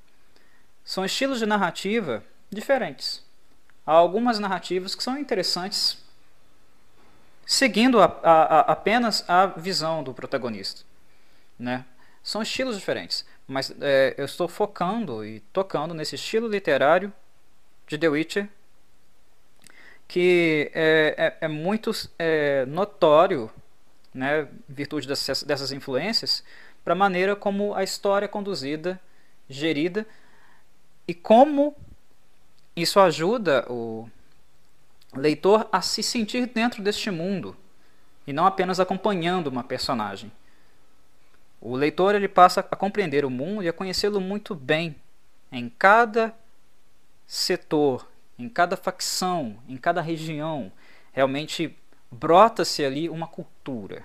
São 0.84 1.04
estilos 1.04 1.38
de 1.38 1.46
narrativa 1.46 2.22
diferentes. 2.50 3.22
Há 3.86 3.92
algumas 3.92 4.38
narrativas 4.38 4.94
que 4.94 5.02
são 5.02 5.16
interessantes 5.16 6.03
seguindo 7.46 8.00
a, 8.00 8.04
a, 8.22 8.42
a, 8.42 8.60
apenas 8.60 9.24
a 9.28 9.46
visão 9.46 10.02
do 10.02 10.14
protagonista. 10.14 10.82
Né? 11.58 11.84
São 12.22 12.42
estilos 12.42 12.76
diferentes, 12.76 13.24
mas 13.46 13.72
é, 13.80 14.14
eu 14.16 14.24
estou 14.24 14.48
focando 14.48 15.24
e 15.24 15.40
tocando 15.52 15.94
nesse 15.94 16.14
estilo 16.14 16.48
literário 16.48 17.12
de 17.86 17.98
The 17.98 18.08
Witcher 18.08 18.48
que 20.06 20.70
é, 20.74 21.14
é, 21.40 21.46
é 21.46 21.48
muito 21.48 21.90
é, 22.18 22.64
notório, 22.66 23.50
né, 24.12 24.48
virtude 24.68 25.08
dessas, 25.08 25.42
dessas 25.42 25.72
influências, 25.72 26.44
para 26.84 26.92
a 26.92 26.96
maneira 26.96 27.34
como 27.34 27.74
a 27.74 27.82
história 27.82 28.26
é 28.26 28.28
conduzida, 28.28 29.00
gerida 29.48 30.06
e 31.08 31.14
como 31.14 31.74
isso 32.76 33.00
ajuda 33.00 33.64
o 33.70 34.08
leitor 35.16 35.68
a 35.70 35.80
se 35.80 36.02
sentir 36.02 36.46
dentro 36.46 36.82
deste 36.82 37.10
mundo 37.10 37.56
e 38.26 38.32
não 38.32 38.46
apenas 38.46 38.80
acompanhando 38.80 39.48
uma 39.48 39.64
personagem. 39.64 40.30
O 41.60 41.76
leitor 41.76 42.14
ele 42.14 42.28
passa 42.28 42.60
a 42.60 42.76
compreender 42.76 43.24
o 43.24 43.30
mundo 43.30 43.62
e 43.62 43.68
a 43.68 43.72
conhecê-lo 43.72 44.20
muito 44.20 44.54
bem 44.54 44.96
em 45.50 45.68
cada 45.68 46.34
setor, 47.26 48.08
em 48.38 48.48
cada 48.48 48.76
facção, 48.76 49.58
em 49.68 49.76
cada 49.76 50.00
região, 50.00 50.70
realmente 51.12 51.76
brota-se 52.10 52.84
ali 52.84 53.08
uma 53.08 53.26
cultura. 53.26 54.04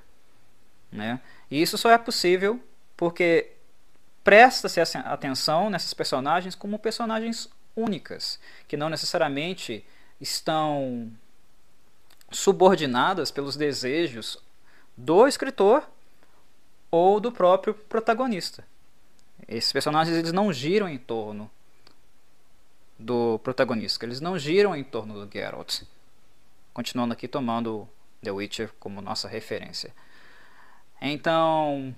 Né? 0.92 1.20
E 1.50 1.62
isso 1.62 1.78
só 1.78 1.92
é 1.92 1.98
possível 1.98 2.60
porque 2.96 3.52
presta-se 4.24 4.80
atenção 4.80 5.70
nessas 5.70 5.94
personagens 5.94 6.56
como 6.56 6.80
personagens 6.80 7.50
únicas, 7.76 8.40
que 8.68 8.78
não 8.78 8.90
necessariamente 8.90 9.86
estão 10.20 11.12
subordinadas 12.32 13.32
pelos 13.32 13.56
desejos 13.56 14.38
do 14.96 15.28
escritor 15.28 15.88
ou 16.92 17.20
do 17.20 17.32
próprio 17.32 17.74
protagonista. 17.74 18.66
Esses 19.48 19.72
personagens 19.72 20.16
eles 20.16 20.32
não 20.32 20.52
giram 20.52 20.88
em 20.88 20.98
torno 20.98 21.50
do 23.00 23.40
protagonista. 23.40 24.06
Eles 24.06 24.20
não 24.20 24.38
giram 24.38 24.76
em 24.76 24.84
torno 24.84 25.14
do 25.14 25.32
Geralt. 25.32 25.84
Continuando 26.74 27.14
aqui 27.14 27.28
tomando 27.28 27.88
The 28.22 28.32
Witcher 28.32 28.72
como 28.80 29.02
nossa 29.02 29.28
referência. 29.28 29.94
Então, 31.02 31.96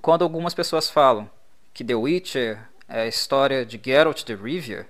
quando 0.00 0.22
algumas 0.22 0.54
pessoas 0.54 0.88
falam 0.88 1.30
que 1.74 1.84
The 1.84 1.94
Witcher 1.94 2.66
é 2.88 3.02
a 3.02 3.06
história 3.06 3.64
de 3.64 3.80
Geralt 3.82 4.24
de 4.24 4.34
Rivia, 4.34 4.88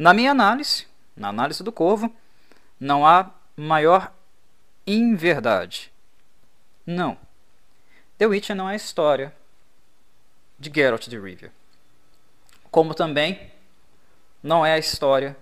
na 0.00 0.14
minha 0.14 0.30
análise, 0.30 0.86
na 1.14 1.28
análise 1.28 1.62
do 1.62 1.70
Corvo, 1.70 2.10
não 2.80 3.06
há 3.06 3.30
maior 3.54 4.10
inverdade. 4.86 5.92
Não. 6.86 7.18
The 8.16 8.26
Witcher 8.26 8.56
não 8.56 8.66
é 8.66 8.72
a 8.72 8.76
história 8.76 9.36
de 10.58 10.72
Geralt 10.74 11.06
de 11.06 11.20
Rivia. 11.20 11.52
Como 12.70 12.94
também 12.94 13.52
não 14.42 14.64
é 14.64 14.72
a 14.72 14.78
história 14.78 15.36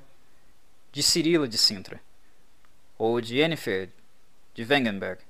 de 0.90 1.04
Cirila 1.04 1.46
de 1.46 1.56
Sintra 1.56 2.00
ou 2.98 3.20
de 3.20 3.36
Yennefer 3.38 3.90
de 4.54 4.64
Wengenberg 4.64 5.22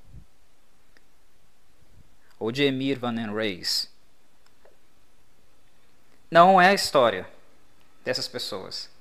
ou 2.38 2.50
de 2.50 2.62
Emir 2.62 2.98
van 2.98 3.12
Reis. 3.34 3.92
Não 6.30 6.58
é 6.58 6.70
a 6.70 6.74
história 6.74 7.28
dessas 8.02 8.26
pessoas. 8.26 8.96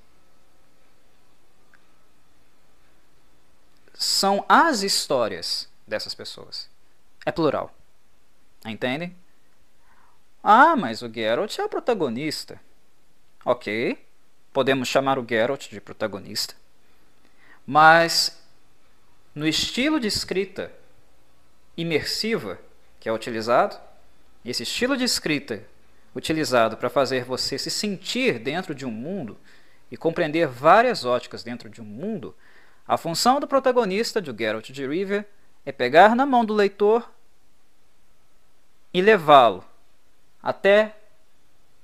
São 4.00 4.44
as 4.48 4.82
histórias 4.82 5.68
dessas 5.84 6.14
pessoas. 6.14 6.70
É 7.26 7.32
plural. 7.32 7.74
Entendem? 8.64 9.16
Ah, 10.40 10.76
mas 10.76 11.02
o 11.02 11.12
Geralt 11.12 11.58
é 11.58 11.64
o 11.64 11.68
protagonista. 11.68 12.60
Ok, 13.44 13.98
podemos 14.52 14.86
chamar 14.86 15.18
o 15.18 15.26
Geralt 15.28 15.68
de 15.68 15.80
protagonista. 15.80 16.54
Mas 17.66 18.40
no 19.34 19.48
estilo 19.48 19.98
de 19.98 20.06
escrita 20.06 20.72
imersiva 21.76 22.56
que 23.00 23.08
é 23.08 23.12
utilizado, 23.12 23.76
esse 24.44 24.62
estilo 24.62 24.96
de 24.96 25.02
escrita 25.02 25.64
utilizado 26.14 26.76
para 26.76 26.88
fazer 26.88 27.24
você 27.24 27.58
se 27.58 27.68
sentir 27.70 28.38
dentro 28.38 28.76
de 28.76 28.86
um 28.86 28.92
mundo 28.92 29.36
e 29.90 29.96
compreender 29.96 30.46
várias 30.46 31.04
óticas 31.04 31.42
dentro 31.42 31.68
de 31.68 31.80
um 31.80 31.84
mundo, 31.84 32.32
a 32.88 32.96
função 32.96 33.38
do 33.38 33.46
protagonista 33.46 34.20
de 34.22 34.34
Geralt 34.34 34.70
de 34.70 34.86
Rivia 34.86 35.28
é 35.66 35.70
pegar 35.70 36.16
na 36.16 36.24
mão 36.24 36.42
do 36.42 36.54
leitor 36.54 37.12
e 38.94 39.02
levá-lo 39.02 39.62
até 40.42 40.96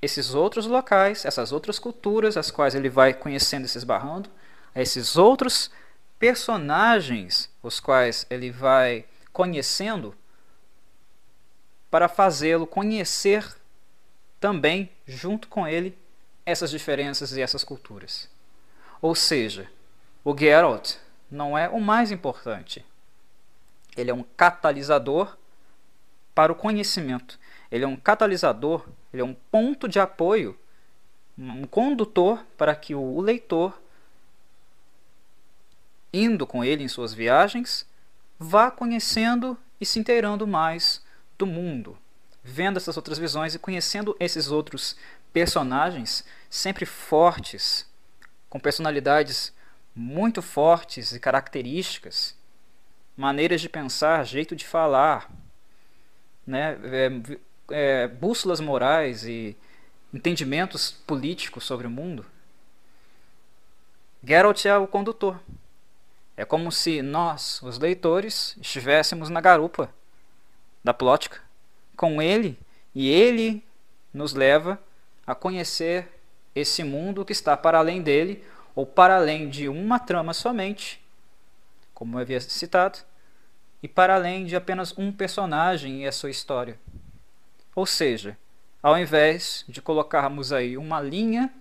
esses 0.01 0.35
outros 0.35 0.67
locais, 0.67 1.27
essas 1.27 1.53
outras 1.53 1.79
culturas, 1.79 2.39
as 2.39 2.51
quais 2.51 2.75
ele 2.75 2.89
vai 2.89 3.13
conhecendo 3.13 3.67
e 3.67 3.69
se 3.69 3.77
esbarrando, 3.77 4.31
esses 4.75 5.17
outros 5.17 5.71
personagens, 6.19 7.51
os 7.63 7.79
quais 7.79 8.27
ele 8.31 8.51
vai 8.51 9.05
conhecendo, 9.31 10.15
para 11.91 12.09
fazê-lo 12.09 12.67
conhecer 12.67 13.47
também, 14.41 14.91
junto 15.07 15.49
com 15.49 15.69
ele, 15.69 15.97
essas 16.47 16.71
diferenças 16.71 17.33
e 17.33 17.43
essas 17.43 17.63
culturas. 17.63 18.29
Ou 19.01 19.15
seja, 19.15 19.71
o 20.25 20.37
Geralt 20.37 20.97
não 21.31 21.57
é 21.57 21.69
o 21.69 21.81
mais 21.81 22.11
importante. 22.11 22.85
Ele 23.97 24.11
é 24.11 24.15
um 24.15 24.25
catalisador 24.37 25.37
para 26.35 26.51
o 26.51 26.57
conhecimento. 26.57 27.39
Ele 27.71 27.85
é 27.85 27.87
um 27.87 27.97
catalisador, 27.97 28.87
ele 29.13 29.23
é 29.23 29.25
um 29.25 29.35
ponto 29.35 29.87
de 29.87 30.01
apoio, 30.01 30.59
um 31.37 31.65
condutor 31.65 32.45
para 32.57 32.75
que 32.75 32.95
o 32.95 33.21
leitor, 33.21 33.79
indo 36.13 36.47
com 36.47 36.65
ele 36.65 36.83
em 36.83 36.89
suas 36.89 37.13
viagens, 37.13 37.87
vá 38.39 38.71
conhecendo 38.71 39.59
e 39.81 39.85
se 39.85 39.99
inteirando 39.99 40.47
mais 40.47 41.05
do 41.37 41.47
mundo, 41.47 41.99
vendo 42.43 42.77
essas 42.77 42.97
outras 42.97 43.19
visões 43.19 43.55
e 43.55 43.59
conhecendo 43.59 44.17
esses 44.19 44.51
outros 44.51 44.97
personagens 45.33 46.25
sempre 46.49 46.87
fortes, 46.87 47.87
com 48.49 48.61
personalidades 48.61 49.53
muito 49.95 50.43
fortes 50.43 51.13
e 51.13 51.21
características, 51.21 52.37
maneiras 53.17 53.61
de 53.61 53.69
pensar, 53.69 54.25
jeito 54.25 54.57
de 54.57 54.67
falar, 54.67 55.31
né, 56.47 56.79
é, 56.83 57.11
é, 57.71 58.09
bússolas 58.09 58.61
morais 58.61 59.25
e 59.25 59.57
entendimentos 60.13 60.91
políticos 60.91 61.65
sobre 61.65 61.87
o 61.87 61.91
mundo. 61.91 62.27
Geralt 64.23 64.65
é 64.65 64.77
o 64.77 64.87
condutor. 64.87 65.41
É 66.37 66.45
como 66.45 66.73
se 66.73 67.01
nós, 67.03 67.63
os 67.63 67.79
leitores, 67.79 68.57
estivéssemos 68.61 69.29
na 69.29 69.41
garupa 69.41 69.93
da 70.83 70.93
plótica 70.93 71.41
com 71.97 72.21
ele 72.21 72.59
e 72.95 73.09
ele 73.09 73.63
nos 74.13 74.35
leva 74.35 74.81
a 75.27 75.35
conhecer 75.35 76.09
esse 76.55 76.83
mundo 76.83 77.25
que 77.25 77.33
está 77.33 77.57
para 77.57 77.79
além 77.79 78.03
dele 78.03 78.45
ou 78.75 78.85
para 78.85 79.17
além 79.17 79.49
de 79.49 79.69
uma 79.69 79.99
trama 79.99 80.33
somente, 80.33 81.03
como 81.93 82.17
eu 82.17 82.23
havia 82.23 82.41
citado, 82.41 82.99
e 83.83 83.89
para 83.89 84.15
além 84.15 84.45
de 84.47 84.57
apenas 84.57 84.97
um 84.99 85.13
personagem 85.13 86.03
e 86.03 86.07
a 86.07 86.13
sua 86.13 86.31
história. 86.31 86.79
Ou 87.75 87.87
seja, 87.87 88.37
ao 88.83 88.99
invés 88.99 89.65
de 89.69 89.83
colocarmos 89.83 90.53
aí 90.53 90.77
uma 90.77 91.01
linha, 91.01 91.53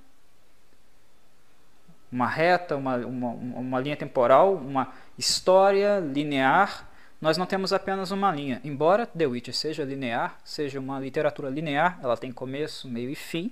uma 2.11 2.27
reta, 2.27 2.75
uma, 2.75 2.97
uma, 2.97 3.29
uma 3.29 3.79
linha 3.79 3.97
temporal, 3.97 4.55
uma 4.55 4.93
história 5.17 5.99
linear 5.99 6.87
nós 7.23 7.37
não 7.37 7.45
temos 7.45 7.71
apenas 7.71 8.11
uma 8.11 8.29
linha. 8.33 8.59
Embora 8.65 9.07
The 9.07 9.25
Witcher 9.25 9.55
seja 9.55 9.85
linear, 9.85 10.37
seja 10.43 10.77
uma 10.77 10.99
literatura 10.99 11.49
linear, 11.49 11.97
ela 12.03 12.17
tem 12.17 12.33
começo, 12.33 12.85
meio 12.85 13.09
e 13.09 13.15
fim, 13.15 13.49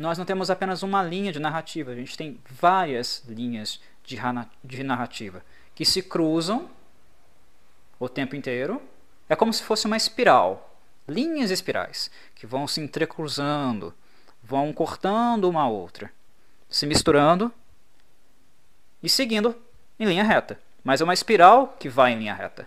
nós 0.00 0.18
não 0.18 0.24
temos 0.24 0.50
apenas 0.50 0.82
uma 0.82 1.02
linha 1.02 1.32
de 1.32 1.38
narrativa, 1.38 1.90
a 1.90 1.94
gente 1.94 2.16
tem 2.16 2.40
várias 2.48 3.22
linhas 3.28 3.80
de, 4.04 4.82
narrativa 4.82 5.44
que 5.74 5.84
se 5.84 6.02
cruzam 6.02 6.70
o 7.98 8.08
tempo 8.08 8.34
inteiro. 8.34 8.82
É 9.28 9.36
como 9.36 9.52
se 9.52 9.62
fosse 9.62 9.86
uma 9.86 9.96
espiral, 9.96 10.74
linhas 11.06 11.50
espirais, 11.50 12.10
que 12.34 12.46
vão 12.46 12.66
se 12.66 12.80
entrecruzando, 12.80 13.94
vão 14.42 14.72
cortando 14.72 15.48
uma 15.48 15.68
outra, 15.68 16.10
se 16.68 16.86
misturando 16.86 17.52
e 19.02 19.08
seguindo 19.08 19.54
em 19.98 20.06
linha 20.06 20.24
reta 20.24 20.58
mas 20.82 21.00
é 21.00 21.04
uma 21.04 21.14
espiral 21.14 21.76
que 21.78 21.88
vai 21.88 22.12
em 22.12 22.18
linha 22.18 22.34
reta. 22.34 22.66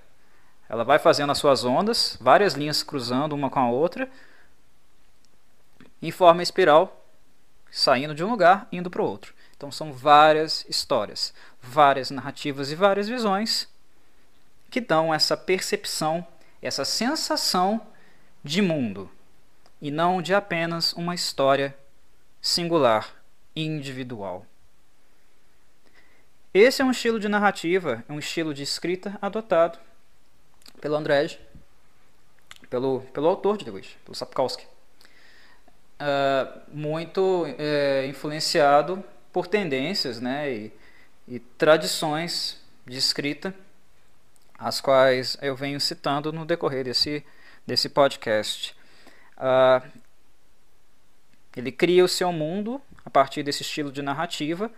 Ela 0.69 0.83
vai 0.83 0.99
fazendo 0.99 1.31
as 1.31 1.37
suas 1.37 1.65
ondas, 1.65 2.17
várias 2.21 2.53
linhas 2.53 2.83
cruzando 2.83 3.33
uma 3.33 3.49
com 3.49 3.59
a 3.59 3.69
outra, 3.69 4.09
em 6.01 6.11
forma 6.11 6.43
espiral, 6.43 7.02
saindo 7.73 8.13
de 8.13 8.23
um 8.23 8.29
lugar 8.29 8.67
indo 8.71 8.89
para 8.89 9.01
o 9.01 9.05
outro. 9.05 9.33
Então 9.57 9.71
são 9.71 9.91
várias 9.91 10.63
histórias, 10.69 11.33
várias 11.59 12.11
narrativas 12.11 12.71
e 12.71 12.75
várias 12.75 13.07
visões 13.07 13.67
que 14.69 14.79
dão 14.79 15.11
essa 15.11 15.35
percepção, 15.35 16.25
essa 16.61 16.85
sensação 16.85 17.81
de 18.43 18.61
mundo 18.61 19.09
e 19.81 19.89
não 19.89 20.21
de 20.21 20.35
apenas 20.35 20.93
uma 20.93 21.15
história 21.15 21.75
singular, 22.39 23.09
individual. 23.55 24.45
Esse 26.53 26.83
é 26.83 26.85
um 26.85 26.91
estilo 26.91 27.19
de 27.19 27.27
narrativa, 27.27 28.03
é 28.07 28.13
um 28.13 28.19
estilo 28.19 28.53
de 28.53 28.61
escrita 28.61 29.17
adotado 29.19 29.79
pelo 30.79 30.95
Andrzej, 30.95 31.39
pelo, 32.69 33.01
pelo 33.13 33.27
autor 33.27 33.57
de 33.57 33.65
The 33.65 33.71
Witch, 33.71 33.95
pelo 34.05 34.15
Sapkowski. 34.15 34.72
Uh, 35.99 36.61
muito 36.67 37.45
é, 37.57 38.05
influenciado 38.07 39.03
por 39.31 39.47
tendências 39.47 40.19
né, 40.19 40.51
e, 40.51 40.73
e 41.27 41.39
tradições 41.39 42.61
de 42.85 42.97
escrita, 42.97 43.53
as 44.57 44.81
quais 44.81 45.37
eu 45.41 45.55
venho 45.55 45.79
citando 45.79 46.31
no 46.33 46.45
decorrer 46.45 46.83
desse, 46.83 47.23
desse 47.65 47.89
podcast. 47.89 48.75
Uh, 49.37 49.87
ele 51.55 51.71
cria 51.71 52.03
o 52.03 52.07
seu 52.07 52.31
mundo 52.31 52.81
a 53.05 53.09
partir 53.09 53.43
desse 53.43 53.61
estilo 53.61 53.91
de 53.91 54.01
narrativa 54.01 54.71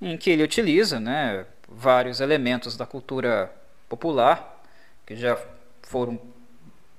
em 0.00 0.16
que 0.16 0.30
ele 0.30 0.42
utiliza 0.42 0.98
né, 0.98 1.46
vários 1.68 2.20
elementos 2.20 2.76
da 2.76 2.86
cultura 2.86 3.52
popular, 3.88 4.62
que 5.06 5.14
já 5.14 5.38
foram 5.82 6.20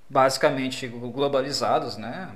basicamente 0.10 0.88
globalizados, 0.88 1.98
né, 1.98 2.30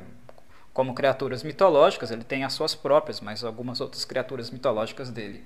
como 0.75 0.93
criaturas 0.93 1.41
mitológicas, 1.41 2.11
ele 2.11 2.23
tem 2.23 2.43
as 2.43 2.53
suas 2.53 2.75
próprias, 2.75 3.19
mas 3.19 3.43
algumas 3.43 3.81
outras 3.81 4.05
criaturas 4.05 4.51
mitológicas 4.51 5.09
dele 5.09 5.43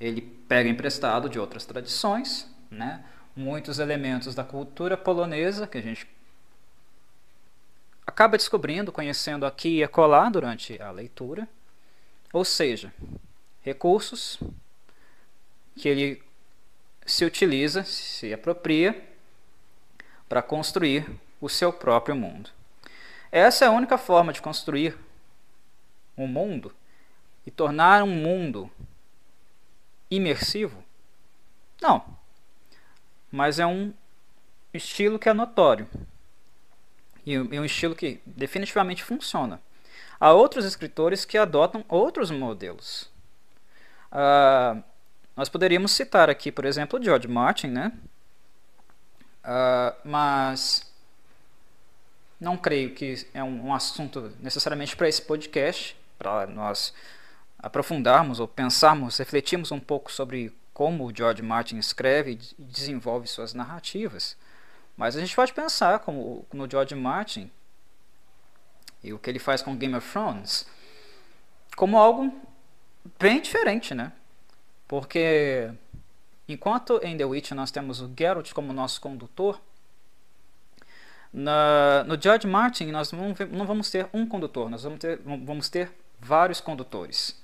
ele 0.00 0.20
pega 0.20 0.68
emprestado 0.68 1.28
de 1.28 1.38
outras 1.38 1.64
tradições, 1.64 2.48
né, 2.70 3.04
muitos 3.34 3.78
elementos 3.78 4.34
da 4.34 4.44
cultura 4.44 4.96
polonesa 4.96 5.66
que 5.66 5.78
a 5.78 5.82
gente 5.82 6.08
acaba 8.06 8.36
descobrindo, 8.36 8.92
conhecendo 8.92 9.44
aqui 9.46 9.78
e 9.78 9.84
acolá 9.84 10.28
durante 10.28 10.80
a 10.80 10.90
leitura. 10.90 11.48
Ou 12.32 12.44
seja, 12.44 12.92
recursos 13.62 14.40
que 15.76 15.88
ele 15.88 16.22
se 17.06 17.24
utiliza, 17.24 17.84
se 17.84 18.32
apropria 18.32 19.08
para 20.28 20.42
construir 20.42 21.08
o 21.40 21.48
seu 21.48 21.72
próprio 21.72 22.16
mundo. 22.16 22.50
Essa 23.30 23.64
é 23.64 23.68
a 23.68 23.72
única 23.72 23.98
forma 23.98 24.32
de 24.32 24.40
construir 24.40 24.96
um 26.16 26.26
mundo 26.26 26.74
e 27.46 27.50
tornar 27.50 28.02
um 28.02 28.08
mundo 28.08 28.70
imersivo? 30.10 30.82
Não. 31.80 32.04
Mas 33.30 33.58
é 33.58 33.66
um 33.66 33.92
estilo 34.72 35.18
que 35.18 35.28
é 35.28 35.32
notório. 35.32 35.88
E 37.24 37.38
um 37.38 37.64
estilo 37.64 37.94
que 37.94 38.20
definitivamente 38.24 39.04
funciona. 39.04 39.60
Há 40.18 40.32
outros 40.32 40.64
escritores 40.64 41.24
que 41.24 41.36
adotam 41.36 41.84
outros 41.88 42.30
modelos. 42.30 43.10
Uh, 44.10 44.82
nós 45.36 45.48
poderíamos 45.48 45.92
citar 45.92 46.30
aqui, 46.30 46.50
por 46.50 46.64
exemplo, 46.64 47.02
George 47.02 47.28
Martin, 47.28 47.68
né? 47.68 47.92
Uh, 49.44 49.94
mas 50.04 50.87
não 52.40 52.56
creio 52.56 52.94
que 52.94 53.26
é 53.34 53.42
um, 53.42 53.66
um 53.66 53.74
assunto 53.74 54.32
necessariamente 54.40 54.96
para 54.96 55.08
esse 55.08 55.22
podcast, 55.22 55.96
para 56.18 56.46
nós 56.46 56.92
aprofundarmos 57.58 58.38
ou 58.40 58.46
pensarmos, 58.46 59.18
refletirmos 59.18 59.72
um 59.72 59.80
pouco 59.80 60.12
sobre 60.12 60.54
como 60.72 61.06
o 61.06 61.14
George 61.14 61.42
Martin 61.42 61.78
escreve 61.78 62.38
e 62.58 62.62
desenvolve 62.62 63.26
suas 63.26 63.52
narrativas. 63.52 64.36
Mas 64.96 65.16
a 65.16 65.20
gente 65.20 65.34
pode 65.34 65.52
pensar 65.52 65.98
como 66.00 66.46
no 66.52 66.70
George 66.70 66.94
Martin 66.94 67.50
e 69.02 69.12
o 69.12 69.18
que 69.18 69.30
ele 69.30 69.38
faz 69.38 69.62
com 69.62 69.76
Game 69.76 69.94
of 69.94 70.08
Thrones 70.10 70.66
como 71.76 71.96
algo 71.96 72.32
bem 73.20 73.40
diferente, 73.40 73.94
né? 73.94 74.12
Porque 74.88 75.70
enquanto 76.48 76.98
em 77.04 77.16
The 77.16 77.24
Witch 77.24 77.52
nós 77.52 77.70
temos 77.70 78.00
o 78.00 78.12
Geralt 78.18 78.52
como 78.52 78.72
nosso 78.72 79.00
condutor, 79.00 79.60
na, 81.32 82.04
no 82.04 82.20
George 82.20 82.46
Martin 82.46 82.86
nós 82.86 83.12
não, 83.12 83.34
não 83.50 83.66
vamos 83.66 83.90
ter 83.90 84.08
um 84.12 84.26
condutor, 84.26 84.70
nós 84.70 84.82
vamos 84.82 84.98
ter, 84.98 85.18
vamos 85.18 85.68
ter 85.68 85.92
vários 86.18 86.60
condutores 86.60 87.40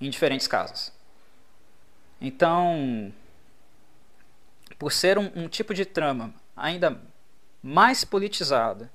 em 0.00 0.08
diferentes 0.08 0.46
casas. 0.46 0.92
Então, 2.20 3.12
por 4.78 4.92
ser 4.92 5.18
um, 5.18 5.30
um 5.34 5.48
tipo 5.48 5.74
de 5.74 5.84
trama 5.84 6.32
ainda 6.56 7.00
mais 7.62 8.04
politizada 8.04 8.90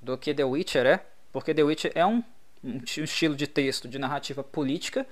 do 0.00 0.16
que 0.16 0.34
The 0.34 0.44
Witcher 0.44 0.86
é, 0.86 1.04
porque 1.32 1.54
The 1.54 1.62
Witcher 1.62 1.92
é 1.94 2.04
um, 2.04 2.22
um 2.64 2.78
estilo 2.84 3.36
de 3.36 3.46
texto, 3.46 3.88
de 3.88 3.98
narrativa 3.98 4.42
política, 4.42 5.06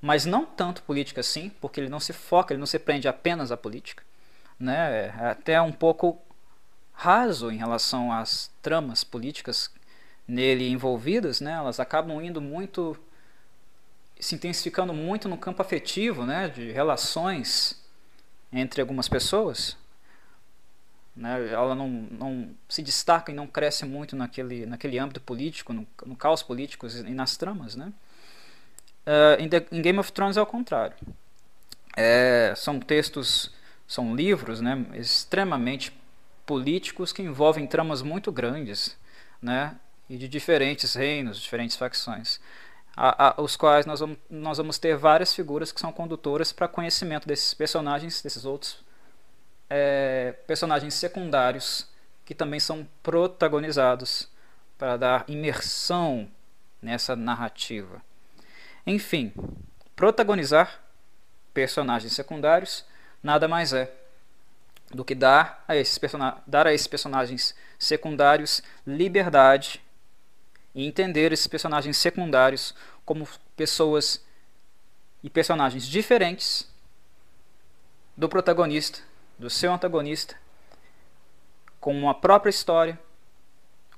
mas 0.00 0.24
não 0.24 0.44
tanto 0.44 0.82
política 0.82 1.20
assim, 1.20 1.50
porque 1.60 1.80
ele 1.80 1.88
não 1.88 1.98
se 1.98 2.12
foca, 2.12 2.52
ele 2.52 2.60
não 2.60 2.66
se 2.66 2.78
prende 2.78 3.08
apenas 3.08 3.50
à 3.50 3.56
política. 3.56 4.04
Né? 4.58 5.10
Até 5.20 5.60
um 5.60 5.72
pouco 5.72 6.20
raso 6.92 7.50
em 7.50 7.56
relação 7.56 8.10
às 8.10 8.50
tramas 8.62 9.04
políticas 9.04 9.70
nele 10.26 10.68
envolvidas, 10.68 11.40
né? 11.40 11.52
elas 11.52 11.78
acabam 11.78 12.20
indo 12.20 12.40
muito, 12.40 12.96
se 14.18 14.34
intensificando 14.34 14.92
muito 14.92 15.28
no 15.28 15.36
campo 15.36 15.62
afetivo, 15.62 16.24
né? 16.24 16.48
de 16.48 16.72
relações 16.72 17.80
entre 18.52 18.80
algumas 18.80 19.08
pessoas. 19.08 19.76
Né? 21.14 21.48
Ela 21.50 21.74
não, 21.74 21.88
não 21.88 22.50
se 22.68 22.82
destaca 22.82 23.32
e 23.32 23.34
não 23.34 23.46
cresce 23.46 23.84
muito 23.84 24.16
naquele, 24.16 24.66
naquele 24.66 24.98
âmbito 24.98 25.20
político, 25.20 25.72
no, 25.72 25.86
no 26.04 26.16
caos 26.16 26.42
político 26.42 26.86
e 26.86 27.14
nas 27.14 27.36
tramas. 27.36 27.76
Né? 27.76 27.92
Uh, 29.06 29.40
em, 29.40 29.48
The, 29.48 29.66
em, 29.70 29.80
Game 29.80 29.98
of 29.98 30.12
Thrones 30.12 30.36
é 30.36 30.42
o 30.42 30.46
contrário. 30.46 30.96
É, 31.96 32.52
são 32.56 32.78
textos, 32.78 33.50
são 33.86 34.14
livros 34.14 34.60
né, 34.60 34.84
extremamente 34.94 35.92
políticos 36.44 37.12
que 37.12 37.22
envolvem 37.22 37.66
tramas 37.66 38.02
muito 38.02 38.30
grandes 38.30 38.96
né, 39.40 39.76
e 40.08 40.16
de 40.16 40.28
diferentes 40.28 40.94
reinos, 40.94 41.40
diferentes 41.40 41.76
facções. 41.76 42.40
A, 42.96 43.28
a, 43.28 43.42
os 43.42 43.56
quais 43.56 43.84
nós 43.84 44.00
vamos, 44.00 44.16
nós 44.30 44.58
vamos 44.58 44.78
ter 44.78 44.96
várias 44.96 45.34
figuras 45.34 45.70
que 45.70 45.80
são 45.80 45.92
condutoras 45.92 46.52
para 46.52 46.66
conhecimento 46.66 47.28
desses 47.28 47.52
personagens, 47.52 48.22
desses 48.22 48.44
outros 48.44 48.84
é, 49.68 50.32
personagens 50.46 50.94
secundários 50.94 51.86
que 52.24 52.34
também 52.34 52.58
são 52.58 52.88
protagonizados 53.02 54.28
para 54.78 54.96
dar 54.96 55.24
imersão 55.28 56.28
nessa 56.80 57.14
narrativa. 57.14 58.02
Enfim, 58.86 59.32
protagonizar 59.94 60.80
personagens 61.52 62.12
secundários 62.12 62.84
nada 63.22 63.48
mais 63.48 63.72
é 63.72 63.92
do 64.90 65.04
que 65.04 65.14
dar 65.14 65.64
a 65.66 65.76
esses, 65.76 66.00
dar 66.46 66.66
a 66.66 66.72
esses 66.72 66.86
personagens 66.86 67.54
secundários 67.78 68.62
liberdade 68.86 69.82
e 70.74 70.86
entender 70.86 71.32
esses 71.32 71.46
personagens 71.46 71.96
secundários 71.96 72.74
como 73.04 73.26
pessoas 73.56 74.24
e 75.22 75.30
personagens 75.30 75.86
diferentes 75.86 76.70
do 78.16 78.28
protagonista 78.28 79.00
do 79.38 79.50
seu 79.50 79.72
antagonista 79.72 80.36
com 81.80 81.96
uma 81.96 82.14
própria 82.14 82.50
história, 82.50 82.98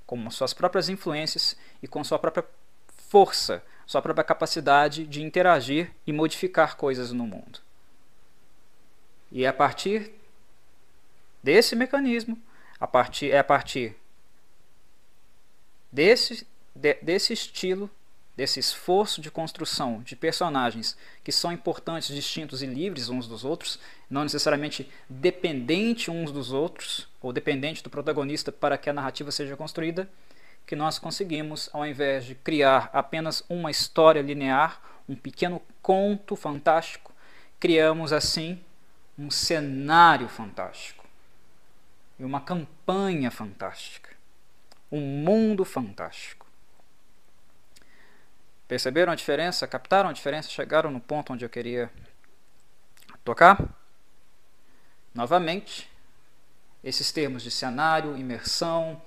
com 0.07 0.31
suas 0.31 0.53
próprias 0.53 0.89
influências 0.89 1.57
e 1.83 1.89
com 1.89 2.03
sua 2.05 2.19
própria 2.19 2.45
força, 3.09 3.63
sua 3.87 4.03
própria 4.03 4.25
capacidade 4.25 5.07
de 5.07 5.23
interagir 5.23 5.91
e 6.07 6.13
modificar 6.13 6.77
coisas 6.77 7.13
no 7.13 7.27
mundo. 7.27 7.61
E 9.31 9.45
é 9.45 9.49
a 9.49 9.53
partir 9.53 10.13
desse 11.43 11.77
mecanismo, 11.77 12.39
a 12.81 12.87
partir, 12.87 13.31
é 13.31 13.39
a 13.39 13.45
partir 13.45 13.97
desse, 15.93 16.47
de, 16.75 16.95
desse 16.95 17.33
estilo 17.33 17.91
desse 18.39 18.61
esforço 18.61 19.21
de 19.21 19.33
construção 19.33 20.01
de 20.01 20.15
personagens 20.15 20.97
que 21.25 21.33
são 21.33 21.51
importantes, 21.51 22.15
distintos 22.15 22.63
e 22.63 22.67
livres 22.67 23.09
uns 23.09 23.27
dos 23.27 23.45
outros, 23.45 23.81
não 24.09 24.23
necessariamente 24.23 24.89
dependente 25.09 26.09
uns 26.09 26.31
dos 26.31 26.53
outros, 26.53 27.09
ou 27.21 27.33
dependente 27.33 27.83
do 27.83 27.91
protagonista 27.91 28.53
para 28.53 28.79
que 28.79 28.89
a 28.89 28.93
narrativa 28.93 29.33
seja 29.33 29.57
construída, 29.57 30.09
que 30.65 30.77
nós 30.77 31.01
conseguimos, 31.01 31.69
ao 31.73 31.85
invés 31.85 32.27
de 32.27 32.37
criar 32.37 32.89
apenas 32.93 33.43
uma 33.49 33.73
história 33.73 34.23
linear, 34.23 34.81
um 35.09 35.17
pequeno 35.17 35.61
conto 35.83 36.37
fantástico, 36.37 37.13
criamos 37.59 38.13
assim 38.13 38.61
um 39.19 39.31
cenário 39.31 40.29
fantástico 40.29 41.05
e 42.19 42.25
uma 42.25 42.41
campanha 42.41 43.31
fantástica, 43.31 44.11
um 44.91 45.01
mundo 45.01 45.65
fantástico. 45.65 46.47
Perceberam 48.69 49.13
a 49.13 49.17
diferença? 49.17 49.67
Captaram 49.67 50.11
a 50.11 50.13
diferença? 50.13 50.51
Chegaram 50.51 50.91
no 50.91 51.01
ponto 51.01 51.33
onde 51.33 51.45
eu 51.45 51.49
queria 51.49 51.91
tocar? 53.25 53.67
Novamente, 55.15 55.91
esses 56.85 57.11
termos 57.11 57.43
de 57.43 57.51
cenário, 57.51 58.17
imersão, 58.17 59.01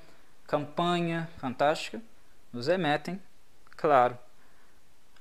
campanha 0.47 1.29
fantástica 1.37 2.01
nos 2.51 2.67
remetem, 2.67 3.21
claro, 3.77 4.17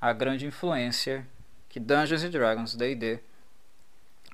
à 0.00 0.12
grande 0.12 0.46
influência 0.46 1.26
que 1.68 1.78
Dungeons 1.78 2.28
Dragons 2.30 2.74
D&D 2.74 3.20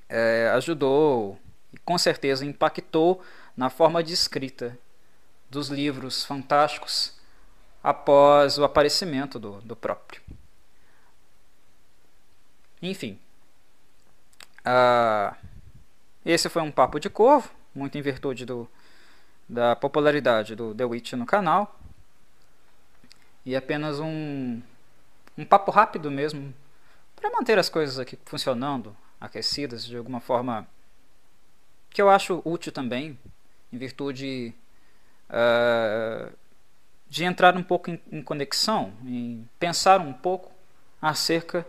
é, 0.09 0.49
ajudou 0.55 1.39
e 1.73 1.77
com 1.77 1.97
certeza 1.97 2.45
impactou 2.45 3.21
na 3.55 3.69
forma 3.69 4.03
de 4.03 4.13
escrita 4.13 4.77
dos 5.49 5.69
livros 5.69 6.25
fantásticos 6.25 7.13
após 7.83 8.57
o 8.57 8.63
aparecimento 8.63 9.39
do, 9.39 9.61
do 9.61 9.75
próprio. 9.75 10.21
Enfim, 12.81 13.19
uh, 14.65 15.35
esse 16.25 16.49
foi 16.49 16.61
um 16.61 16.71
papo 16.71 16.99
de 16.99 17.09
corvo, 17.09 17.49
muito 17.73 17.97
em 17.97 18.01
virtude 18.01 18.45
do, 18.45 18.69
da 19.47 19.75
popularidade 19.75 20.55
do 20.55 20.75
The 20.75 20.85
Witch 20.85 21.13
no 21.13 21.25
canal. 21.25 21.79
E 23.45 23.55
apenas 23.55 23.99
um, 23.99 24.61
um 25.37 25.45
papo 25.45 25.71
rápido 25.71 26.11
mesmo, 26.11 26.53
para 27.15 27.31
manter 27.31 27.57
as 27.57 27.69
coisas 27.69 27.97
aqui 27.97 28.19
funcionando, 28.25 28.95
aquecidas 29.19 29.85
de 29.85 29.97
alguma 29.97 30.19
forma 30.19 30.67
que 31.89 32.01
eu 32.01 32.09
acho 32.09 32.41
útil 32.45 32.71
também, 32.71 33.17
em 33.71 33.77
virtude 33.77 34.53
uh, 35.29 36.31
de 37.09 37.23
entrar 37.23 37.55
um 37.55 37.63
pouco 37.63 37.89
em, 37.89 37.99
em 38.11 38.21
conexão, 38.21 38.93
em 39.03 39.47
pensar 39.59 39.99
um 39.99 40.13
pouco 40.13 40.51
acerca 41.01 41.65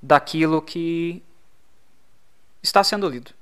daquilo 0.00 0.62
que 0.62 1.22
está 2.62 2.82
sendo 2.82 3.08
lido. 3.08 3.32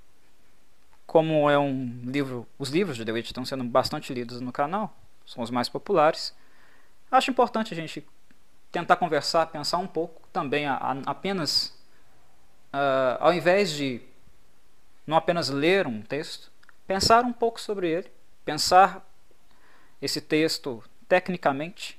Como 1.07 1.49
é 1.49 1.59
um 1.59 2.03
livro, 2.05 2.47
os 2.59 2.71
livros 2.71 2.97
de 2.97 3.05
The 3.05 3.13
Witch 3.13 3.27
estão 3.27 3.45
sendo 3.45 3.65
bastante 3.65 4.13
lidos 4.13 4.41
no 4.41 4.53
canal, 4.53 4.95
são 5.25 5.43
os 5.43 5.51
mais 5.51 5.69
populares. 5.69 6.35
Acho 7.11 7.31
importante 7.31 7.73
a 7.73 7.77
gente 7.77 8.05
tentar 8.73 8.97
conversar, 8.97 9.47
pensar 9.47 9.79
um 9.79 9.87
pouco 9.87 10.21
também, 10.33 10.67
a, 10.67 10.75
a, 10.75 10.93
apenas 11.07 11.76
uh, 12.77 13.17
ao 13.21 13.33
invés 13.33 13.71
de 13.71 14.01
não 15.07 15.17
apenas 15.17 15.49
ler 15.49 15.87
um 15.87 16.03
texto, 16.03 16.51
pensar 16.87 17.25
um 17.25 17.33
pouco 17.33 17.61
sobre 17.61 17.91
ele, 17.91 18.11
pensar 18.45 19.05
esse 20.01 20.21
texto 20.21 20.83
tecnicamente, 21.09 21.99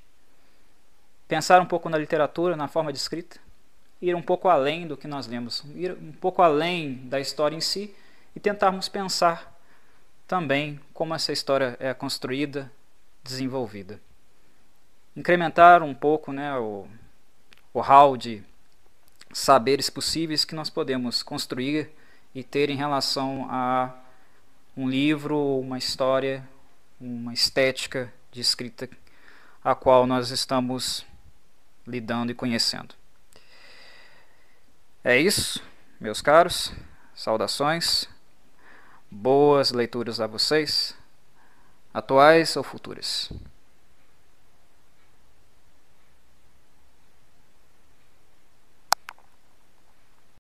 pensar 1.27 1.61
um 1.61 1.65
pouco 1.65 1.89
na 1.89 1.97
literatura, 1.97 2.55
na 2.55 2.67
forma 2.67 2.91
de 2.91 2.99
escrita, 2.99 3.39
ir 4.01 4.15
um 4.15 4.21
pouco 4.21 4.47
além 4.47 4.87
do 4.87 4.95
que 4.95 5.07
nós 5.07 5.25
lemos, 5.25 5.63
ir 5.75 5.93
um 5.93 6.11
pouco 6.11 6.41
além 6.41 6.95
da 7.07 7.19
história 7.19 7.55
em 7.55 7.61
si 7.61 7.95
e 8.35 8.39
tentarmos 8.39 8.87
pensar 8.87 9.57
também 10.27 10.79
como 10.93 11.15
essa 11.15 11.31
história 11.31 11.75
é 11.79 11.93
construída, 11.93 12.71
desenvolvida. 13.23 13.99
Incrementar 15.15 15.81
um 15.81 15.95
pouco 15.95 16.31
né, 16.31 16.55
o, 16.57 16.85
o 17.73 17.79
hall 17.79 18.15
de 18.15 18.43
saberes 19.33 19.89
possíveis 19.89 20.45
que 20.45 20.55
nós 20.55 20.69
podemos 20.69 21.21
construir 21.21 21.89
e 22.33 22.43
ter 22.43 22.69
em 22.69 22.75
relação 22.75 23.47
a 23.49 23.93
um 24.75 24.87
livro, 24.87 25.59
uma 25.59 25.77
história, 25.77 26.47
uma 26.99 27.33
estética 27.33 28.13
de 28.31 28.41
escrita 28.41 28.89
a 29.63 29.75
qual 29.75 30.05
nós 30.07 30.29
estamos 30.29 31.05
lidando 31.85 32.31
e 32.31 32.35
conhecendo. 32.35 32.95
É 35.03 35.17
isso, 35.17 35.63
meus 35.99 36.21
caros. 36.21 36.71
Saudações. 37.15 38.07
Boas 39.09 39.71
leituras 39.71 40.19
a 40.19 40.27
vocês, 40.27 40.95
atuais 41.93 42.55
ou 42.57 42.63
futuras. 42.63 43.31